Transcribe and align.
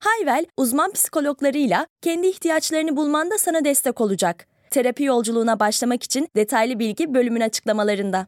Hayvel, 0.00 0.46
uzman 0.56 0.92
psikologlarıyla 0.92 1.86
kendi 2.02 2.26
ihtiyaçlarını 2.26 2.96
bulmanda 2.96 3.38
sana 3.38 3.64
destek 3.64 4.00
olacak. 4.00 4.46
Terapi 4.70 5.04
yolculuğuna 5.04 5.60
başlamak 5.60 6.02
için 6.02 6.28
detaylı 6.36 6.78
bilgi 6.78 7.14
bölümün 7.14 7.40
açıklamalarında. 7.40 8.26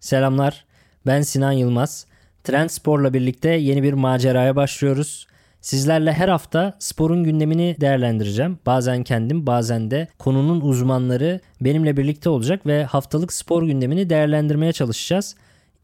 Selamlar, 0.00 0.66
ben 1.06 1.22
Sinan 1.22 1.52
Yılmaz. 1.52 2.06
Trend 2.44 2.70
Spor'la 2.70 3.14
birlikte 3.14 3.50
yeni 3.50 3.82
bir 3.82 3.92
maceraya 3.92 4.56
başlıyoruz. 4.56 5.26
Sizlerle 5.60 6.12
her 6.12 6.28
hafta 6.28 6.76
sporun 6.78 7.24
gündemini 7.24 7.76
değerlendireceğim. 7.80 8.58
Bazen 8.66 9.04
kendim, 9.04 9.46
bazen 9.46 9.90
de 9.90 10.08
konunun 10.18 10.60
uzmanları 10.60 11.40
benimle 11.60 11.96
birlikte 11.96 12.28
olacak 12.28 12.66
ve 12.66 12.84
haftalık 12.84 13.32
spor 13.32 13.62
gündemini 13.62 14.10
değerlendirmeye 14.10 14.72
çalışacağız. 14.72 15.36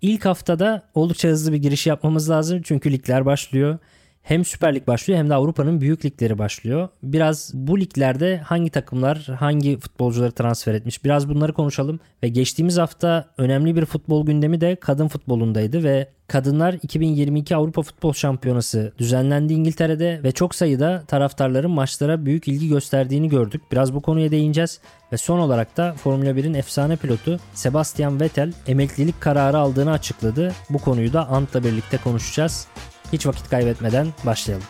İlk 0.02 0.24
haftada 0.24 0.82
oldukça 0.94 1.28
hızlı 1.28 1.52
bir 1.52 1.56
giriş 1.56 1.86
yapmamız 1.86 2.30
lazım 2.30 2.62
çünkü 2.62 2.92
ligler 2.92 3.26
başlıyor. 3.26 3.78
Hem 4.22 4.44
Süper 4.44 4.74
Lig 4.74 4.86
başlıyor 4.86 5.18
hem 5.18 5.30
de 5.30 5.34
Avrupa'nın 5.34 5.80
büyük 5.80 6.04
ligleri 6.04 6.38
başlıyor. 6.38 6.88
Biraz 7.02 7.50
bu 7.54 7.80
liglerde 7.80 8.38
hangi 8.38 8.70
takımlar 8.70 9.18
hangi 9.38 9.78
futbolcuları 9.78 10.32
transfer 10.32 10.74
etmiş 10.74 11.04
biraz 11.04 11.28
bunları 11.28 11.52
konuşalım. 11.52 12.00
Ve 12.22 12.28
geçtiğimiz 12.28 12.78
hafta 12.78 13.28
önemli 13.38 13.76
bir 13.76 13.84
futbol 13.84 14.26
gündemi 14.26 14.60
de 14.60 14.76
kadın 14.76 15.08
futbolundaydı 15.08 15.84
ve 15.84 16.08
Kadınlar 16.32 16.74
2022 16.82 17.56
Avrupa 17.56 17.82
Futbol 17.82 18.12
Şampiyonası 18.12 18.92
düzenlendi 18.98 19.52
İngiltere'de 19.52 20.20
ve 20.24 20.32
çok 20.32 20.54
sayıda 20.54 21.02
taraftarların 21.06 21.70
maçlara 21.70 22.26
büyük 22.26 22.48
ilgi 22.48 22.68
gösterdiğini 22.68 23.28
gördük. 23.28 23.62
Biraz 23.72 23.94
bu 23.94 24.00
konuya 24.00 24.30
değineceğiz 24.30 24.80
ve 25.12 25.16
son 25.16 25.38
olarak 25.38 25.76
da 25.76 25.94
Formula 25.94 26.30
1'in 26.30 26.54
efsane 26.54 26.96
pilotu 26.96 27.40
Sebastian 27.54 28.20
Vettel 28.20 28.52
emeklilik 28.66 29.20
kararı 29.20 29.58
aldığını 29.58 29.90
açıkladı. 29.90 30.52
Bu 30.70 30.78
konuyu 30.78 31.12
da 31.12 31.28
Ant'la 31.28 31.64
birlikte 31.64 31.96
konuşacağız. 31.96 32.66
Hiç 33.12 33.26
vakit 33.26 33.50
kaybetmeden 33.50 34.06
başlayalım. 34.26 34.66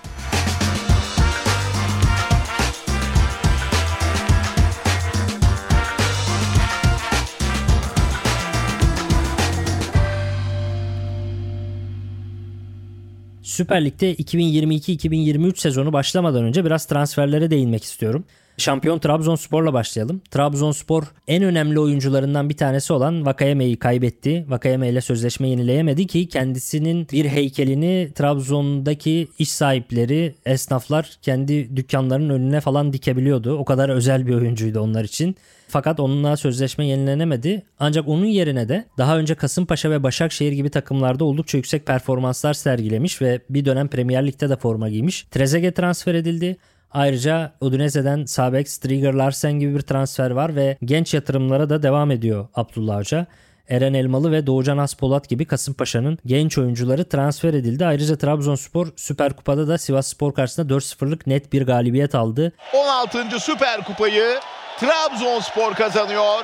Süper 13.42 13.84
Lig'de 13.84 14.14
2022-2023 14.14 15.56
sezonu 15.56 15.92
başlamadan 15.92 16.44
önce 16.44 16.64
biraz 16.64 16.86
transferlere 16.86 17.50
değinmek 17.50 17.84
istiyorum. 17.84 18.24
Şampiyon 18.62 18.98
Trabzonspor'la 18.98 19.72
başlayalım. 19.72 20.20
Trabzonspor 20.30 21.04
en 21.28 21.42
önemli 21.42 21.80
oyuncularından 21.80 22.48
bir 22.48 22.56
tanesi 22.56 22.92
olan 22.92 23.26
Vakayeme'yi 23.26 23.76
kaybetti. 23.76 24.46
Vakayeme 24.48 24.88
ile 24.88 25.00
sözleşme 25.00 25.48
yenileyemedi 25.48 26.06
ki 26.06 26.28
kendisinin 26.28 27.06
bir 27.12 27.24
heykelini 27.24 28.10
Trabzon'daki 28.14 29.28
iş 29.38 29.52
sahipleri, 29.52 30.34
esnaflar 30.46 31.10
kendi 31.22 31.76
dükkanlarının 31.76 32.28
önüne 32.28 32.60
falan 32.60 32.92
dikebiliyordu. 32.92 33.56
O 33.56 33.64
kadar 33.64 33.88
özel 33.88 34.26
bir 34.26 34.34
oyuncuydu 34.34 34.80
onlar 34.80 35.04
için. 35.04 35.36
Fakat 35.68 36.00
onunla 36.00 36.36
sözleşme 36.36 36.86
yenilenemedi. 36.86 37.62
Ancak 37.78 38.08
onun 38.08 38.24
yerine 38.24 38.68
de 38.68 38.84
daha 38.98 39.18
önce 39.18 39.34
Kasımpaşa 39.34 39.90
ve 39.90 40.02
Başakşehir 40.02 40.52
gibi 40.52 40.70
takımlarda 40.70 41.24
oldukça 41.24 41.58
yüksek 41.58 41.86
performanslar 41.86 42.54
sergilemiş 42.54 43.22
ve 43.22 43.40
bir 43.50 43.64
dönem 43.64 43.88
Premier 43.88 44.26
Lig'de 44.26 44.50
de 44.50 44.56
forma 44.56 44.88
giymiş. 44.88 45.26
Trezeguet 45.30 45.76
transfer 45.76 46.14
edildi. 46.14 46.56
Ayrıca 46.94 47.52
Udinese'den 47.60 48.24
Sabek, 48.24 48.68
Striger 48.68 49.14
Larsen 49.14 49.52
gibi 49.52 49.74
bir 49.74 49.80
transfer 49.80 50.30
var 50.30 50.56
ve 50.56 50.76
genç 50.84 51.14
yatırımlara 51.14 51.70
da 51.70 51.82
devam 51.82 52.10
ediyor 52.10 52.48
Abdullah 52.54 52.98
Hoca. 52.98 53.26
Eren 53.68 53.94
Elmalı 53.94 54.32
ve 54.32 54.46
Doğucan 54.46 54.78
Aspolat 54.78 55.28
gibi 55.28 55.44
Kasımpaşa'nın 55.44 56.18
genç 56.26 56.58
oyuncuları 56.58 57.08
transfer 57.08 57.54
edildi. 57.54 57.86
Ayrıca 57.86 58.16
Trabzonspor 58.16 58.88
Süper 58.96 59.32
Kupa'da 59.32 59.68
da 59.68 59.78
Sivas 59.78 60.06
Spor 60.06 60.34
karşısında 60.34 60.74
4-0'lık 60.74 61.26
net 61.26 61.52
bir 61.52 61.62
galibiyet 61.62 62.14
aldı. 62.14 62.52
16. 62.74 63.40
Süper 63.40 63.84
Kupayı 63.84 64.38
Trabzonspor 64.80 65.74
kazanıyor. 65.74 66.42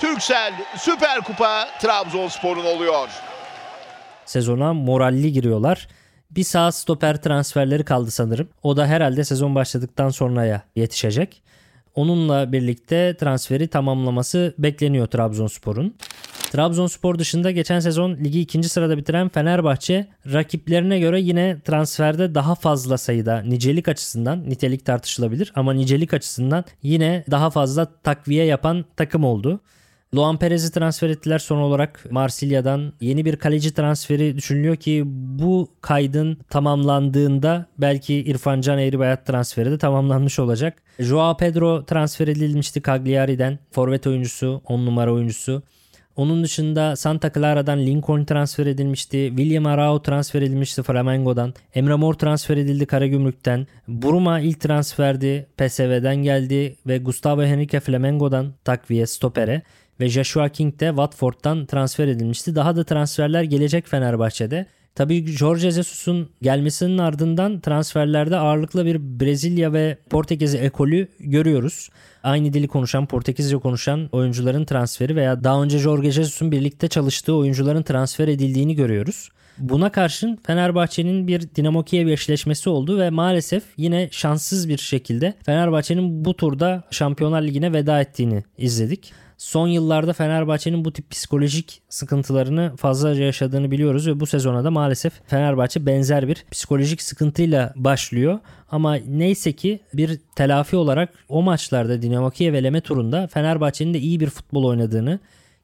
Türksel 0.00 0.52
Süper 0.78 1.20
Kupa 1.20 1.68
Trabzonspor'un 1.80 2.64
oluyor. 2.64 3.08
Sezona 4.26 4.72
moralli 4.74 5.32
giriyorlar. 5.32 5.88
Bir 6.36 6.44
sağ 6.44 6.72
stoper 6.72 7.22
transferleri 7.22 7.84
kaldı 7.84 8.10
sanırım. 8.10 8.48
O 8.62 8.76
da 8.76 8.86
herhalde 8.86 9.24
sezon 9.24 9.54
başladıktan 9.54 10.08
sonraya 10.08 10.62
yetişecek. 10.76 11.42
Onunla 11.94 12.52
birlikte 12.52 13.16
transferi 13.20 13.68
tamamlaması 13.68 14.54
bekleniyor 14.58 15.06
Trabzonspor'un. 15.06 15.94
Trabzonspor 16.50 17.18
dışında 17.18 17.50
geçen 17.50 17.80
sezon 17.80 18.16
ligi 18.16 18.40
ikinci 18.40 18.68
sırada 18.68 18.98
bitiren 18.98 19.28
Fenerbahçe 19.28 20.06
rakiplerine 20.32 20.98
göre 20.98 21.20
yine 21.20 21.60
transferde 21.64 22.34
daha 22.34 22.54
fazla 22.54 22.98
sayıda 22.98 23.42
nicelik 23.42 23.88
açısından 23.88 24.50
nitelik 24.50 24.86
tartışılabilir 24.86 25.52
ama 25.54 25.72
nicelik 25.72 26.14
açısından 26.14 26.64
yine 26.82 27.24
daha 27.30 27.50
fazla 27.50 27.86
takviye 28.02 28.44
yapan 28.44 28.84
takım 28.96 29.24
oldu. 29.24 29.60
Luan 30.14 30.36
Perez'i 30.38 30.72
transfer 30.72 31.10
ettiler 31.10 31.38
son 31.38 31.58
olarak 31.58 32.10
Marsilya'dan. 32.10 32.92
Yeni 33.00 33.24
bir 33.24 33.36
kaleci 33.36 33.74
transferi 33.74 34.36
düşünülüyor 34.36 34.76
ki 34.76 35.02
bu 35.06 35.68
kaydın 35.80 36.38
tamamlandığında 36.50 37.66
belki 37.78 38.14
İrfan 38.14 38.60
Can 38.60 38.78
Eğribayat 38.78 39.26
transferi 39.26 39.70
de 39.70 39.78
tamamlanmış 39.78 40.38
olacak. 40.38 40.82
Joao 40.98 41.36
Pedro 41.36 41.84
transfer 41.84 42.28
edilmişti 42.28 42.82
Cagliari'den. 42.82 43.58
Forvet 43.70 44.06
oyuncusu, 44.06 44.62
10 44.66 44.86
numara 44.86 45.12
oyuncusu. 45.12 45.62
Onun 46.16 46.44
dışında 46.44 46.96
Santa 46.96 47.32
Clara'dan 47.32 47.78
Lincoln 47.78 48.24
transfer 48.24 48.66
edilmişti. 48.66 49.26
William 49.36 49.66
Arao 49.66 50.02
transfer 50.02 50.42
edilmişti 50.42 50.82
Flamengo'dan. 50.82 51.54
Emre 51.74 51.94
Mor 51.94 52.14
transfer 52.14 52.56
edildi 52.56 52.86
Karagümrük'ten. 52.86 53.66
Buruma 53.88 54.40
ilk 54.40 54.60
transferdi. 54.60 55.46
PSV'den 55.58 56.16
geldi 56.16 56.76
ve 56.86 56.98
Gustavo 56.98 57.42
Henrique 57.42 57.80
Flamengo'dan 57.80 58.52
takviye 58.64 59.06
stopere 59.06 59.62
ve 60.02 60.08
Joshua 60.08 60.48
King 60.48 60.80
de 60.80 60.88
Watford'dan 60.88 61.66
transfer 61.66 62.08
edilmişti. 62.08 62.54
Daha 62.54 62.76
da 62.76 62.84
transferler 62.84 63.42
gelecek 63.42 63.86
Fenerbahçe'de. 63.86 64.66
Tabii 64.94 65.26
Jorge 65.26 65.70
Jesus'un 65.70 66.28
gelmesinin 66.42 66.98
ardından 66.98 67.60
transferlerde 67.60 68.36
ağırlıklı 68.36 68.86
bir 68.86 69.20
Brezilya 69.20 69.72
ve 69.72 69.98
Portekiz 70.10 70.54
ekolü 70.54 71.08
görüyoruz. 71.20 71.88
Aynı 72.22 72.52
dili 72.52 72.68
konuşan, 72.68 73.06
Portekizce 73.06 73.56
konuşan 73.56 74.08
oyuncuların 74.12 74.64
transferi 74.64 75.16
veya 75.16 75.44
daha 75.44 75.62
önce 75.62 75.78
Jorge 75.78 76.10
Jesus'un 76.10 76.52
birlikte 76.52 76.88
çalıştığı 76.88 77.34
oyuncuların 77.34 77.82
transfer 77.82 78.28
edildiğini 78.28 78.74
görüyoruz. 78.74 79.28
Buna 79.58 79.92
karşın 79.92 80.38
Fenerbahçe'nin 80.46 81.28
bir 81.28 81.54
Dinamo 81.54 81.84
Kiev 81.84 82.06
eşleşmesi 82.08 82.70
oldu 82.70 82.98
ve 82.98 83.10
maalesef 83.10 83.62
yine 83.76 84.08
şanssız 84.10 84.68
bir 84.68 84.78
şekilde 84.78 85.34
Fenerbahçe'nin 85.46 86.24
bu 86.24 86.36
turda 86.36 86.84
Şampiyonlar 86.90 87.42
Ligi'ne 87.42 87.72
veda 87.72 88.00
ettiğini 88.00 88.44
izledik. 88.58 89.12
Son 89.42 89.68
yıllarda 89.68 90.12
Fenerbahçe'nin 90.12 90.84
bu 90.84 90.92
tip 90.92 91.10
psikolojik 91.10 91.82
sıkıntılarını 91.88 92.72
fazlaca 92.76 93.24
yaşadığını 93.24 93.70
biliyoruz 93.70 94.06
ve 94.06 94.20
bu 94.20 94.26
sezona 94.26 94.64
da 94.64 94.70
maalesef 94.70 95.12
Fenerbahçe 95.26 95.86
benzer 95.86 96.28
bir 96.28 96.44
psikolojik 96.50 97.02
sıkıntıyla 97.02 97.72
başlıyor. 97.76 98.38
Ama 98.70 98.94
neyse 98.94 99.52
ki 99.52 99.80
bir 99.94 100.20
telafi 100.36 100.76
olarak 100.76 101.08
o 101.28 101.42
maçlarda 101.42 102.02
Dinamo 102.02 102.30
Kiev 102.30 102.54
eleme 102.54 102.80
turunda 102.80 103.26
Fenerbahçe'nin 103.26 103.94
de 103.94 103.98
iyi 103.98 104.20
bir 104.20 104.30
futbol 104.30 104.64
oynadığını 104.64 105.18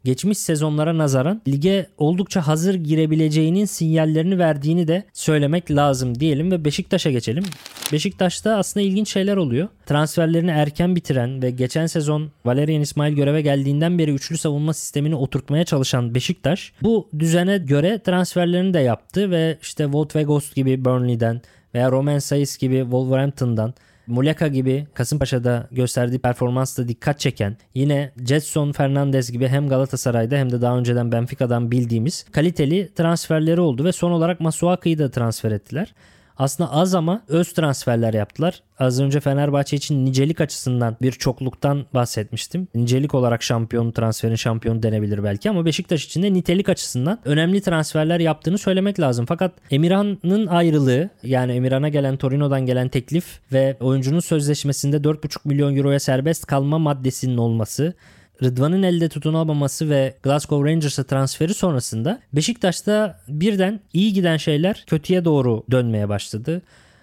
geçmiş 0.05 0.39
sezonlara 0.39 0.99
nazaran 0.99 1.43
lige 1.49 1.87
oldukça 1.99 2.47
hazır 2.47 2.75
girebileceğinin 2.75 3.65
sinyallerini 3.65 4.39
verdiğini 4.39 4.89
de 4.89 5.05
söylemek 5.13 5.71
lazım 5.71 6.21
diyelim 6.21 6.51
ve 6.51 6.65
Beşiktaş'a 6.65 7.11
geçelim. 7.11 7.45
Beşiktaş'ta 7.93 8.57
aslında 8.57 8.87
ilginç 8.87 9.13
şeyler 9.13 9.37
oluyor. 9.37 9.69
Transferlerini 9.87 10.51
erken 10.51 10.97
bitiren 10.97 11.43
ve 11.43 11.51
geçen 11.51 11.87
sezon 11.87 12.31
Valerian 12.45 12.81
İsmail 12.81 13.13
göreve 13.15 13.43
geldiğinden 13.43 13.99
beri 13.99 14.11
üçlü 14.11 14.39
savunma 14.39 14.75
sistemini 14.75 15.15
oturtmaya 15.15 15.65
çalışan 15.65 16.15
Beşiktaş 16.15 16.73
bu 16.83 17.09
düzene 17.19 17.59
göre 17.59 18.01
transferlerini 18.05 18.75
de 18.75 18.79
yaptı 18.79 19.31
ve 19.31 19.59
işte 19.63 19.85
Wout 19.85 20.13
Weghorst 20.13 20.55
gibi 20.55 20.85
Burnley'den 20.85 21.41
veya 21.75 21.91
Roman 21.91 22.19
Sayıs 22.19 22.59
gibi 22.59 22.81
Wolverhampton'dan 22.83 23.75
Muleka 24.09 24.49
gibi 24.49 24.87
Kasımpaşa'da 24.95 25.69
gösterdiği 25.73 26.19
performansla 26.19 26.89
dikkat 26.89 27.21
çeken 27.21 27.57
yine 27.75 28.13
Jetson 28.27 28.73
Fernandez 28.73 29.33
gibi 29.33 29.49
hem 29.49 29.69
Galatasaray'da 29.69 30.37
hem 30.37 30.53
de 30.53 30.61
daha 30.61 30.79
önceden 30.79 31.13
Benfica'dan 31.13 31.71
bildiğimiz 31.71 32.25
kaliteli 32.33 32.95
transferleri 32.95 33.61
oldu 33.61 33.85
ve 33.85 33.93
son 33.93 34.11
olarak 34.11 34.41
Masuaku'yu 34.41 34.99
da 34.99 35.11
transfer 35.11 35.53
ettiler. 35.53 35.95
Aslında 36.39 36.73
az 36.73 36.95
ama 36.95 37.23
öz 37.29 37.53
transferler 37.53 38.15
yaptılar. 38.15 38.63
Az 38.79 39.01
önce 39.01 39.21
Fenerbahçe 39.21 39.77
için 39.77 40.05
nicelik 40.05 40.41
açısından 40.41 40.97
bir 41.03 41.13
çokluktan 41.13 41.87
bahsetmiştim. 41.95 42.69
Nicelik 42.75 43.15
olarak 43.15 43.43
şampiyon 43.43 43.93
transferin 43.93 44.35
şampiyonu 44.35 44.83
denebilir 44.83 45.25
belki 45.25 45.51
ama 45.51 45.65
Beşiktaş 45.65 46.05
için 46.05 46.23
de 46.23 46.33
nitelik 46.33 46.69
açısından 46.69 47.19
önemli 47.25 47.61
transferler 47.61 48.21
yaptığını 48.21 48.59
söylemek 48.59 49.01
lazım. 49.01 49.27
Fakat 49.27 49.53
Emirhan'ın 49.71 50.47
ayrılığı 50.47 51.11
yani 51.23 51.53
Emirhan'a 51.53 51.89
gelen 51.89 52.17
Torino'dan 52.17 52.67
gelen 52.67 52.89
teklif 52.89 53.41
ve 53.53 53.77
oyuncunun 53.81 54.21
sözleşmesinde 54.21 54.97
4,5 54.97 55.39
milyon 55.45 55.77
euroya 55.77 56.01
serbest 56.01 56.47
kalma 56.47 56.79
maddesinin 56.79 57.37
olması 57.37 57.95
Rıdvan'ın 58.43 58.83
elde 58.83 59.09
tutunamaması 59.09 59.91
ve 59.91 60.15
Glasgow 60.23 60.71
Rangers'a 60.71 61.05
transferi 61.05 61.55
sonrasında 61.55 62.21
Beşiktaş'ta 62.33 63.21
birden 63.29 63.81
iyi 63.93 64.13
giden 64.13 64.37
şeyler 64.37 64.85
kötüye 64.87 65.25
doğru 65.25 65.65
dönmeye 65.71 66.09
başladı. 66.09 66.63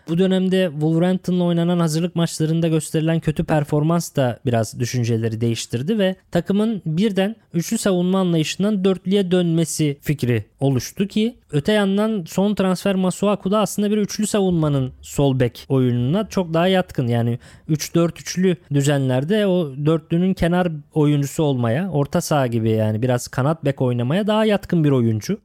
Bu 0.09 0.17
dönemde 0.17 0.69
Wolverhampton'la 0.71 1.43
oynanan 1.43 1.79
hazırlık 1.79 2.15
maçlarında 2.15 2.67
gösterilen 2.67 3.19
kötü 3.19 3.43
performans 3.43 4.15
da 4.15 4.39
biraz 4.45 4.79
düşünceleri 4.79 5.41
değiştirdi 5.41 5.99
ve 5.99 6.15
takımın 6.31 6.81
birden 6.85 7.35
üçlü 7.53 7.77
savunma 7.77 8.19
anlayışından 8.19 8.83
dörtlüye 8.83 9.31
dönmesi 9.31 9.97
fikri 10.01 10.45
oluştu 10.59 11.07
ki 11.07 11.35
öte 11.51 11.71
yandan 11.71 12.23
son 12.27 12.55
transfer 12.55 12.95
Masuaku 12.95 13.51
da 13.51 13.59
aslında 13.59 13.91
bir 13.91 13.97
üçlü 13.97 14.27
savunmanın 14.27 14.91
sol 15.01 15.39
bek 15.39 15.65
oyununa 15.69 16.29
çok 16.29 16.53
daha 16.53 16.67
yatkın. 16.67 17.07
Yani 17.07 17.39
3-4-3'lü 17.69 18.55
düzenlerde 18.73 19.47
o 19.47 19.71
dörtlünün 19.85 20.33
kenar 20.33 20.71
oyuncusu 20.93 21.43
olmaya, 21.43 21.89
orta 21.89 22.21
saha 22.21 22.47
gibi 22.47 22.69
yani 22.69 23.01
biraz 23.01 23.27
kanat 23.27 23.65
bek 23.65 23.81
oynamaya 23.81 24.27
daha 24.27 24.45
yatkın 24.45 24.83
bir 24.83 24.91
oyuncu. 24.91 25.37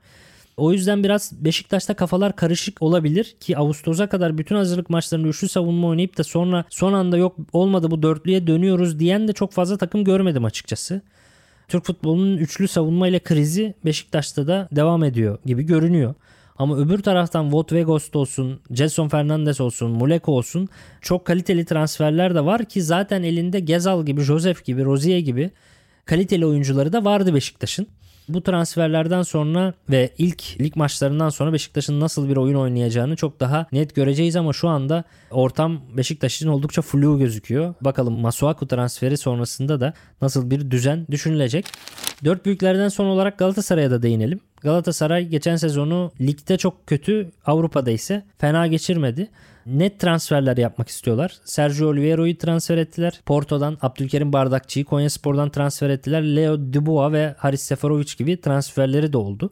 O 0.61 0.73
yüzden 0.73 1.05
biraz 1.05 1.33
Beşiktaş'ta 1.45 1.95
kafalar 1.95 2.37
karışık 2.37 2.83
olabilir 2.83 3.37
ki 3.41 3.59
Ağustos'a 3.59 4.09
kadar 4.09 4.39
bütün 4.39 4.57
hazırlık 4.57 4.91
maçlarında 4.91 5.29
üçlü 5.29 5.49
savunma 5.49 5.89
oynayıp 5.89 6.19
da 6.19 6.25
sonra 6.25 6.65
son 6.71 6.93
anda 6.93 7.17
yok 7.17 7.37
olmadı 7.53 7.91
bu 7.91 8.03
dörtlüye 8.03 8.47
dönüyoruz 8.47 8.99
diyen 8.99 9.29
de 9.29 9.33
çok 9.33 9.53
fazla 9.53 9.77
takım 9.77 10.05
görmedim 10.05 10.45
açıkçası. 10.45 11.03
Türk 11.69 11.85
futbolunun 11.85 12.37
üçlü 12.37 12.69
savunma 12.69 13.09
ile 13.09 13.19
krizi 13.19 13.75
Beşiktaş'ta 13.85 14.47
da 14.47 14.69
devam 14.73 15.05
ediyor 15.05 15.39
gibi 15.47 15.62
görünüyor. 15.62 16.15
Ama 16.57 16.79
öbür 16.79 16.99
taraftan 16.99 17.45
Wout 17.45 17.69
Weghorst 17.69 18.17
olsun, 18.17 18.61
Jason 18.71 19.09
Fernandez 19.09 19.61
olsun, 19.61 19.91
Muleko 19.91 20.33
olsun 20.33 20.69
çok 21.01 21.25
kaliteli 21.25 21.65
transferler 21.65 22.35
de 22.35 22.45
var 22.45 22.65
ki 22.65 22.83
zaten 22.83 23.23
elinde 23.23 23.61
Gezal 23.61 24.06
gibi, 24.06 24.21
Josef 24.21 24.65
gibi, 24.65 24.85
Rozier 24.85 25.19
gibi 25.19 25.51
kaliteli 26.05 26.47
oyuncuları 26.47 26.93
da 26.93 27.05
vardı 27.05 27.35
Beşiktaş'ın. 27.35 27.87
Bu 28.35 28.43
transferlerden 28.43 29.23
sonra 29.23 29.75
ve 29.91 30.11
ilk 30.19 30.61
lig 30.61 30.77
maçlarından 30.77 31.29
sonra 31.29 31.53
Beşiktaş'ın 31.53 32.00
nasıl 32.00 32.29
bir 32.29 32.37
oyun 32.37 32.55
oynayacağını 32.55 33.17
çok 33.17 33.41
daha 33.41 33.67
net 33.73 33.94
göreceğiz 33.94 34.37
ama 34.37 34.53
şu 34.53 34.69
anda 34.69 35.05
ortam 35.31 35.81
Beşiktaş 35.97 36.37
için 36.37 36.49
oldukça 36.49 36.82
flu 36.82 37.19
gözüküyor. 37.19 37.75
Bakalım 37.81 38.21
Masuaku 38.21 38.69
transferi 38.69 39.17
sonrasında 39.17 39.81
da 39.81 39.93
nasıl 40.23 40.50
bir 40.50 40.71
düzen 40.71 41.06
düşünülecek. 41.11 41.67
Dört 42.25 42.47
büyüklerden 42.47 42.88
son 42.88 43.06
olarak 43.06 43.38
Galatasaray'a 43.38 43.91
da 43.91 44.03
değinelim. 44.03 44.41
Galatasaray 44.61 45.29
geçen 45.29 45.56
sezonu 45.56 46.12
ligde 46.21 46.56
çok 46.56 46.87
kötü, 46.87 47.31
Avrupa'da 47.47 47.91
ise 47.91 48.23
fena 48.38 48.67
geçirmedi 48.67 49.29
net 49.67 50.01
transferler 50.01 50.57
yapmak 50.57 50.89
istiyorlar. 50.89 51.37
Sergio 51.45 51.89
Oliveira'yı 51.89 52.39
transfer 52.39 52.79
ettiler. 52.79 53.21
Porto'dan 53.27 53.79
Abdülkerim 53.83 54.33
Bardakçı'yı 54.33 54.85
Konyaspor'dan 54.85 55.51
transfer 55.51 55.91
ettiler. 55.91 56.23
Leo 56.23 56.73
Dubois 56.73 57.12
ve 57.12 57.35
Haris 57.39 57.62
Seferovic 57.62 58.15
gibi 58.19 58.41
transferleri 58.41 59.12
de 59.12 59.19
oldu. 59.19 59.51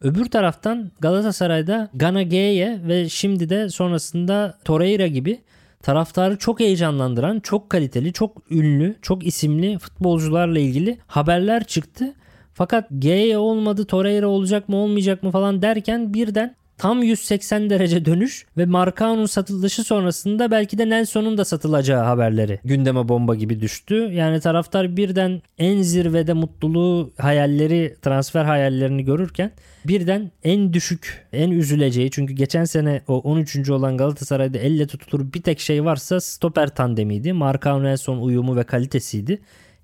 Öbür 0.00 0.24
taraftan 0.30 0.90
Galatasaray'da 1.00 1.90
Gana 1.94 2.22
G'ye 2.22 2.80
ve 2.88 3.08
şimdi 3.08 3.48
de 3.48 3.68
sonrasında 3.68 4.58
Torreira 4.64 5.06
gibi 5.06 5.40
taraftarı 5.82 6.38
çok 6.38 6.60
heyecanlandıran, 6.60 7.40
çok 7.40 7.70
kaliteli, 7.70 8.12
çok 8.12 8.42
ünlü, 8.50 8.96
çok 9.02 9.26
isimli 9.26 9.78
futbolcularla 9.78 10.58
ilgili 10.58 10.98
haberler 11.06 11.64
çıktı. 11.64 12.14
Fakat 12.54 12.88
G'ye 12.98 13.38
olmadı, 13.38 13.84
Torreira 13.84 14.28
olacak 14.28 14.68
mı 14.68 14.76
olmayacak 14.76 15.22
mı 15.22 15.30
falan 15.30 15.62
derken 15.62 16.14
birden 16.14 16.54
tam 16.78 17.02
180 17.02 17.70
derece 17.70 18.04
dönüş 18.04 18.46
ve 18.56 18.66
Marcao'nun 18.66 19.26
satılışı 19.26 19.84
sonrasında 19.84 20.50
belki 20.50 20.78
de 20.78 20.90
Nelson'un 20.90 21.38
da 21.38 21.44
satılacağı 21.44 22.04
haberleri 22.04 22.60
gündeme 22.64 23.08
bomba 23.08 23.34
gibi 23.34 23.60
düştü. 23.60 23.94
Yani 23.94 24.40
taraftar 24.40 24.96
birden 24.96 25.42
en 25.58 25.82
zirvede 25.82 26.32
mutluluğu 26.32 27.10
hayalleri 27.18 27.96
transfer 28.02 28.44
hayallerini 28.44 29.04
görürken 29.04 29.50
birden 29.84 30.30
en 30.44 30.72
düşük 30.72 31.26
en 31.32 31.50
üzüleceği 31.50 32.10
çünkü 32.10 32.34
geçen 32.34 32.64
sene 32.64 33.02
o 33.08 33.18
13. 33.18 33.70
olan 33.70 33.96
Galatasaray'da 33.96 34.58
elle 34.58 34.86
tutulur 34.86 35.32
bir 35.32 35.42
tek 35.42 35.60
şey 35.60 35.84
varsa 35.84 36.20
stoper 36.20 36.68
tandemiydi. 36.68 37.32
Marcao 37.32 37.82
Nelson 37.82 38.18
uyumu 38.18 38.56
ve 38.56 38.64
kalitesiydi. 38.64 39.38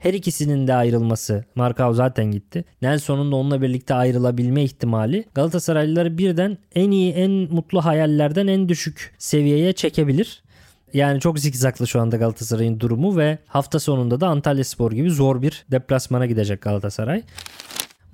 Her 0.05 0.15
ikisinin 0.15 0.67
de 0.67 0.75
ayrılması. 0.75 1.45
Markao 1.55 1.93
zaten 1.93 2.31
gitti. 2.31 2.65
Nelson'un 2.83 3.33
da 3.33 3.37
onunla 3.37 3.62
birlikte 3.62 3.95
ayrılabilme 3.95 4.65
ihtimali 4.65 5.25
Galatasaraylıları 5.35 6.19
birden 6.19 6.59
en 6.75 6.91
iyi, 6.91 7.12
en 7.12 7.31
mutlu 7.31 7.85
hayallerden 7.85 8.47
en 8.47 8.69
düşük 8.69 9.15
seviyeye 9.19 9.73
çekebilir. 9.73 10.43
Yani 10.93 11.21
çok 11.21 11.39
zikzaklı 11.39 11.87
şu 11.87 12.01
anda 12.01 12.17
Galatasaray'ın 12.17 12.81
durumu 12.81 13.17
ve 13.17 13.39
hafta 13.47 13.81
sonunda 13.81 14.21
da 14.21 14.29
Antalya 14.29 14.65
Spor 14.65 14.93
gibi 14.93 15.11
zor 15.11 15.43
bir 15.43 15.65
deplasmana 15.71 16.27
gidecek 16.27 16.62
Galatasaray. 16.62 17.23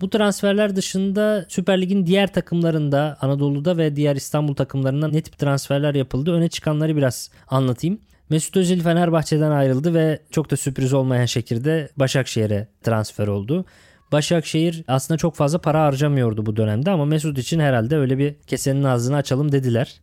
Bu 0.01 0.11
transferler 0.11 0.77
dışında 0.77 1.47
Süper 1.49 1.81
Lig'in 1.81 2.07
diğer 2.07 2.33
takımlarında 2.33 3.17
Anadolu'da 3.21 3.77
ve 3.77 3.97
diğer 3.97 4.17
İstanbul 4.17 4.55
takımlarında 4.55 5.09
ne 5.09 5.23
tip 5.23 5.39
transferler 5.39 5.95
yapıldı? 5.95 6.33
Öne 6.33 6.49
çıkanları 6.49 6.97
biraz 6.97 7.31
anlatayım. 7.49 7.99
Mesut 8.31 8.57
Özil 8.57 8.81
Fenerbahçe'den 8.83 9.51
ayrıldı 9.51 9.95
ve 9.95 10.19
çok 10.31 10.51
da 10.51 10.57
sürpriz 10.57 10.93
olmayan 10.93 11.27
şekilde 11.27 11.89
Başakşehir'e 11.97 12.69
transfer 12.83 13.27
oldu. 13.27 13.65
Başakşehir 14.13 14.85
aslında 14.89 15.19
çok 15.19 15.35
fazla 15.35 15.59
para 15.59 15.85
harcamıyordu 15.85 16.47
bu 16.47 16.57
dönemde 16.57 16.91
ama 16.91 17.05
Mesut 17.05 17.39
için 17.39 17.61
herhalde 17.61 17.97
öyle 17.97 18.19
bir 18.19 18.35
kesenin 18.47 18.85
ağzını 18.85 19.17
açalım 19.17 19.53
dediler. 19.53 20.01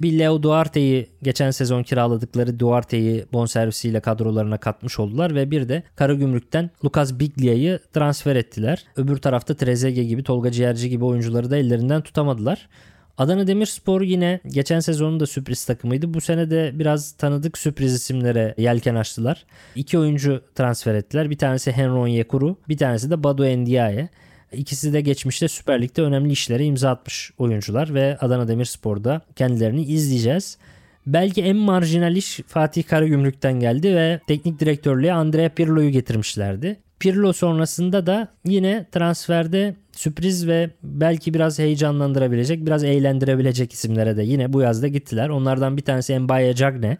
Bir 0.00 0.18
Leo 0.18 0.42
Duarte'yi 0.42 1.08
geçen 1.22 1.50
sezon 1.50 1.82
kiraladıkları 1.82 2.58
Duarte'yi 2.58 3.26
bonservisiyle 3.32 4.00
kadrolarına 4.00 4.58
katmış 4.58 4.98
oldular 4.98 5.34
ve 5.34 5.50
bir 5.50 5.68
de 5.68 5.82
Karagümrük'ten 5.96 6.70
Lucas 6.84 7.18
Biglia'yı 7.18 7.80
transfer 7.92 8.36
ettiler. 8.36 8.84
Öbür 8.96 9.16
tarafta 9.16 9.54
Trezeguet 9.54 10.08
gibi 10.08 10.22
Tolga 10.22 10.50
Ciğerci 10.50 10.88
gibi 10.88 11.04
oyuncuları 11.04 11.50
da 11.50 11.56
ellerinden 11.56 12.02
tutamadılar. 12.02 12.68
Adana 13.18 13.46
Demirspor 13.46 14.02
yine 14.02 14.40
geçen 14.46 14.80
sezonun 14.80 15.20
da 15.20 15.26
sürpriz 15.26 15.64
takımıydı. 15.64 16.14
Bu 16.14 16.20
sene 16.20 16.50
de 16.50 16.70
biraz 16.74 17.12
tanıdık 17.12 17.58
sürpriz 17.58 17.94
isimlere 17.94 18.54
yelken 18.58 18.94
açtılar. 18.94 19.44
İki 19.74 19.98
oyuncu 19.98 20.42
transfer 20.54 20.94
ettiler. 20.94 21.30
Bir 21.30 21.38
tanesi 21.38 21.72
Henron 21.72 22.06
Yekuru, 22.06 22.56
bir 22.68 22.76
tanesi 22.76 23.10
de 23.10 23.22
Badu 23.22 23.46
Endiaye. 23.46 24.08
İkisi 24.52 24.92
de 24.92 25.00
geçmişte 25.00 25.48
Süper 25.48 25.82
Lig'de 25.82 26.02
önemli 26.02 26.32
işlere 26.32 26.64
imza 26.64 26.90
atmış 26.90 27.30
oyuncular 27.38 27.94
ve 27.94 28.18
Adana 28.20 28.48
Demirspor'da 28.48 29.20
kendilerini 29.36 29.82
izleyeceğiz. 29.82 30.58
Belki 31.06 31.42
en 31.42 31.56
marjinal 31.56 32.16
iş 32.16 32.40
Fatih 32.46 32.84
Karagümrük'ten 32.84 33.60
geldi 33.60 33.94
ve 33.94 34.20
teknik 34.26 34.60
direktörlüğe 34.60 35.12
Andrea 35.12 35.48
Pirlo'yu 35.48 35.90
getirmişlerdi. 35.90 36.76
Pirlo 37.00 37.32
sonrasında 37.32 38.06
da 38.06 38.28
yine 38.44 38.86
transferde 38.92 39.76
sürpriz 39.92 40.46
ve 40.46 40.70
belki 40.82 41.34
biraz 41.34 41.58
heyecanlandırabilecek, 41.58 42.66
biraz 42.66 42.84
eğlendirebilecek 42.84 43.72
isimlere 43.72 44.16
de 44.16 44.22
yine 44.22 44.52
bu 44.52 44.60
yazda 44.60 44.88
gittiler. 44.88 45.28
Onlardan 45.28 45.76
bir 45.76 45.82
tanesi 45.82 46.18
Mbaye 46.18 46.54
Cagne. 46.54 46.98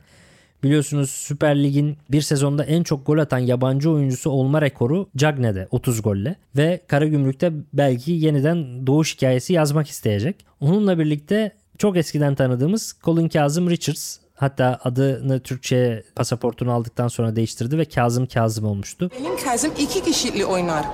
Biliyorsunuz 0.62 1.10
Süper 1.10 1.62
Lig'in 1.62 1.96
bir 2.10 2.20
sezonda 2.20 2.64
en 2.64 2.82
çok 2.82 3.06
gol 3.06 3.18
atan 3.18 3.38
yabancı 3.38 3.90
oyuncusu 3.90 4.30
olma 4.30 4.62
rekoru 4.62 5.08
Cagne'de 5.16 5.68
30 5.70 6.02
golle. 6.02 6.36
Ve 6.56 6.80
Karagümrük'te 6.86 7.52
belki 7.72 8.12
yeniden 8.12 8.86
doğuş 8.86 9.16
hikayesi 9.16 9.52
yazmak 9.52 9.88
isteyecek. 9.88 10.36
Onunla 10.60 10.98
birlikte 10.98 11.52
çok 11.78 11.96
eskiden 11.96 12.34
tanıdığımız 12.34 12.96
Colin 13.04 13.28
Kazım 13.28 13.70
Richards 13.70 14.18
Hatta 14.36 14.78
adını 14.84 15.40
Türkçe 15.40 16.02
pasaportunu 16.14 16.72
aldıktan 16.72 17.08
sonra 17.08 17.36
değiştirdi 17.36 17.78
ve 17.78 17.84
Kazım 17.84 18.26
Kazım 18.26 18.64
olmuştu. 18.64 19.10
Benim 19.20 19.36
Kazım 19.36 19.72
iki 19.78 20.04
kişilikli 20.04 20.44
oynar. 20.44 20.84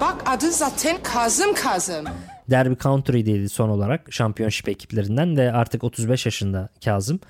Bak 0.00 0.22
adı 0.26 0.50
zaten 0.50 0.96
Kazım 1.02 1.54
Kazım. 1.54 2.04
Derby 2.50 2.74
Country'deydi 2.82 3.48
son 3.48 3.68
olarak 3.68 4.12
şampiyonşip 4.12 4.68
ekiplerinden 4.68 5.36
ve 5.36 5.52
artık 5.52 5.84
35 5.84 6.26
yaşında 6.26 6.68
Kazım. 6.84 7.20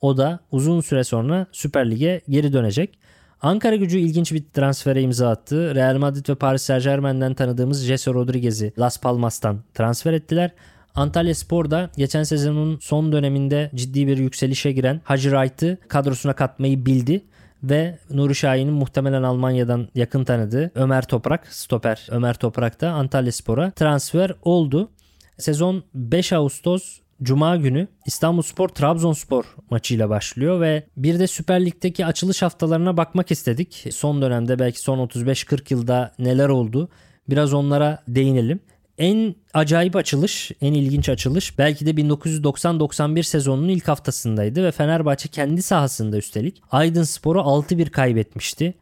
O 0.00 0.16
da 0.16 0.40
uzun 0.50 0.80
süre 0.80 1.04
sonra 1.04 1.46
Süper 1.52 1.90
Lig'e 1.90 2.20
geri 2.28 2.52
dönecek. 2.52 2.98
Ankara 3.42 3.76
gücü 3.76 3.98
ilginç 3.98 4.32
bir 4.32 4.44
transfere 4.54 5.02
imza 5.02 5.28
attı. 5.30 5.74
Real 5.74 5.96
Madrid 5.96 6.28
ve 6.28 6.34
Paris 6.34 6.62
Saint 6.62 6.84
Germain'den 6.84 7.34
tanıdığımız 7.34 7.84
Jesse 7.84 8.10
Rodriguez'i 8.10 8.72
Las 8.78 9.00
Palmas'tan 9.00 9.60
transfer 9.74 10.12
ettiler. 10.12 10.50
Antalya 10.94 11.34
Spor 11.34 11.70
da 11.70 11.90
geçen 11.96 12.22
sezonun 12.22 12.78
son 12.78 13.12
döneminde 13.12 13.70
ciddi 13.74 14.06
bir 14.06 14.18
yükselişe 14.18 14.72
giren 14.72 15.00
Hacı 15.04 15.30
Wright'ı 15.30 15.78
kadrosuna 15.88 16.32
katmayı 16.32 16.86
bildi 16.86 17.24
ve 17.62 17.98
Nuri 18.10 18.34
Şahin'in 18.34 18.72
muhtemelen 18.72 19.22
Almanya'dan 19.22 19.88
yakın 19.94 20.24
tanıdığı 20.24 20.70
Ömer 20.74 21.02
Toprak, 21.02 21.46
stoper 21.46 22.06
Ömer 22.10 22.34
Toprak 22.34 22.80
da 22.80 22.90
Antalya 22.90 23.32
Spor'a 23.32 23.70
transfer 23.70 24.32
oldu. 24.42 24.90
Sezon 25.38 25.82
5 25.94 26.32
Ağustos 26.32 27.00
Cuma 27.22 27.56
günü 27.56 27.88
İstanbulspor 28.06 28.68
Trabzonspor 28.68 29.44
maçıyla 29.70 30.10
başlıyor 30.10 30.60
ve 30.60 30.86
bir 30.96 31.18
de 31.18 31.26
Süper 31.26 31.64
Lig'deki 31.66 32.06
açılış 32.06 32.42
haftalarına 32.42 32.96
bakmak 32.96 33.30
istedik. 33.30 33.86
Son 33.90 34.22
dönemde 34.22 34.58
belki 34.58 34.80
son 34.80 34.98
35-40 34.98 35.74
yılda 35.74 36.12
neler 36.18 36.48
oldu 36.48 36.88
biraz 37.28 37.54
onlara 37.54 38.02
değinelim. 38.08 38.60
En 39.00 39.34
acayip 39.54 39.96
açılış, 39.96 40.50
en 40.60 40.74
ilginç 40.74 41.08
açılış 41.08 41.58
belki 41.58 41.86
de 41.86 41.90
1990-91 41.90 43.22
sezonunun 43.22 43.68
ilk 43.68 43.88
haftasındaydı 43.88 44.64
ve 44.64 44.72
Fenerbahçe 44.72 45.28
kendi 45.28 45.62
sahasında 45.62 46.16
üstelik 46.16 46.62
Aydın 46.70 47.02
Spor'u 47.02 47.38
6-1 47.38 47.90
kaybetmişti. 47.90 48.74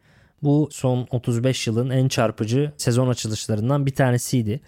Bu 0.43 0.69
son 0.71 1.07
35 1.11 1.67
yılın 1.67 1.89
en 1.89 2.07
çarpıcı 2.07 2.71
sezon 2.77 3.07
açılışlarından 3.07 3.85
bir 3.85 3.95
tanesiydi. 3.95 4.59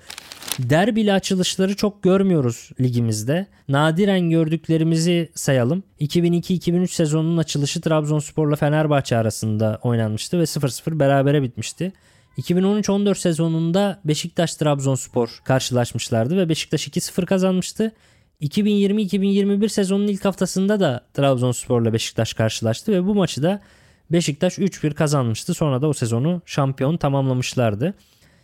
Derbili 0.60 1.14
açılışları 1.14 1.76
çok 1.76 2.04
görmüyoruz 2.04 2.70
ligimizde. 2.82 3.48
Nadiren 3.70 4.30
gördüklerimizi 4.30 5.30
sayalım. 5.36 5.84
2002-2003 6.02 6.88
sezonunun 6.88 7.38
açılışı 7.38 7.82
Trabzonspor'la 7.82 8.56
Fenerbahçe 8.56 9.18
arasında 9.18 9.80
oynanmıştı 9.84 10.40
ve 10.40 10.44
0-0 10.44 11.00
berabere 11.00 11.42
bitmişti. 11.42 11.94
2013-14 12.38 13.16
sezonunda 13.16 14.00
Beşiktaş 14.06 14.56
Trabzonspor 14.56 15.42
karşılaşmışlardı 15.44 16.38
ve 16.38 16.50
Beşiktaş 16.50 16.88
2-0 16.88 17.26
kazanmıştı. 17.26 17.92
2020-2021 18.42 19.70
sezonun 19.70 20.08
ilk 20.08 20.26
haftasında 20.26 20.80
da 20.80 21.08
Trabzonspor'la 21.14 21.94
Beşiktaş 21.94 22.34
karşılaştı 22.34 22.92
ve 22.92 23.06
bu 23.06 23.16
maçı 23.16 23.44
da 23.44 23.62
Beşiktaş 24.12 24.58
3-1 24.58 24.94
kazanmıştı. 24.94 25.54
Sonra 25.54 25.82
da 25.82 25.88
o 25.88 25.94
sezonu 25.94 26.42
şampiyon 26.46 26.98
tamamlamışlardı. 26.98 27.94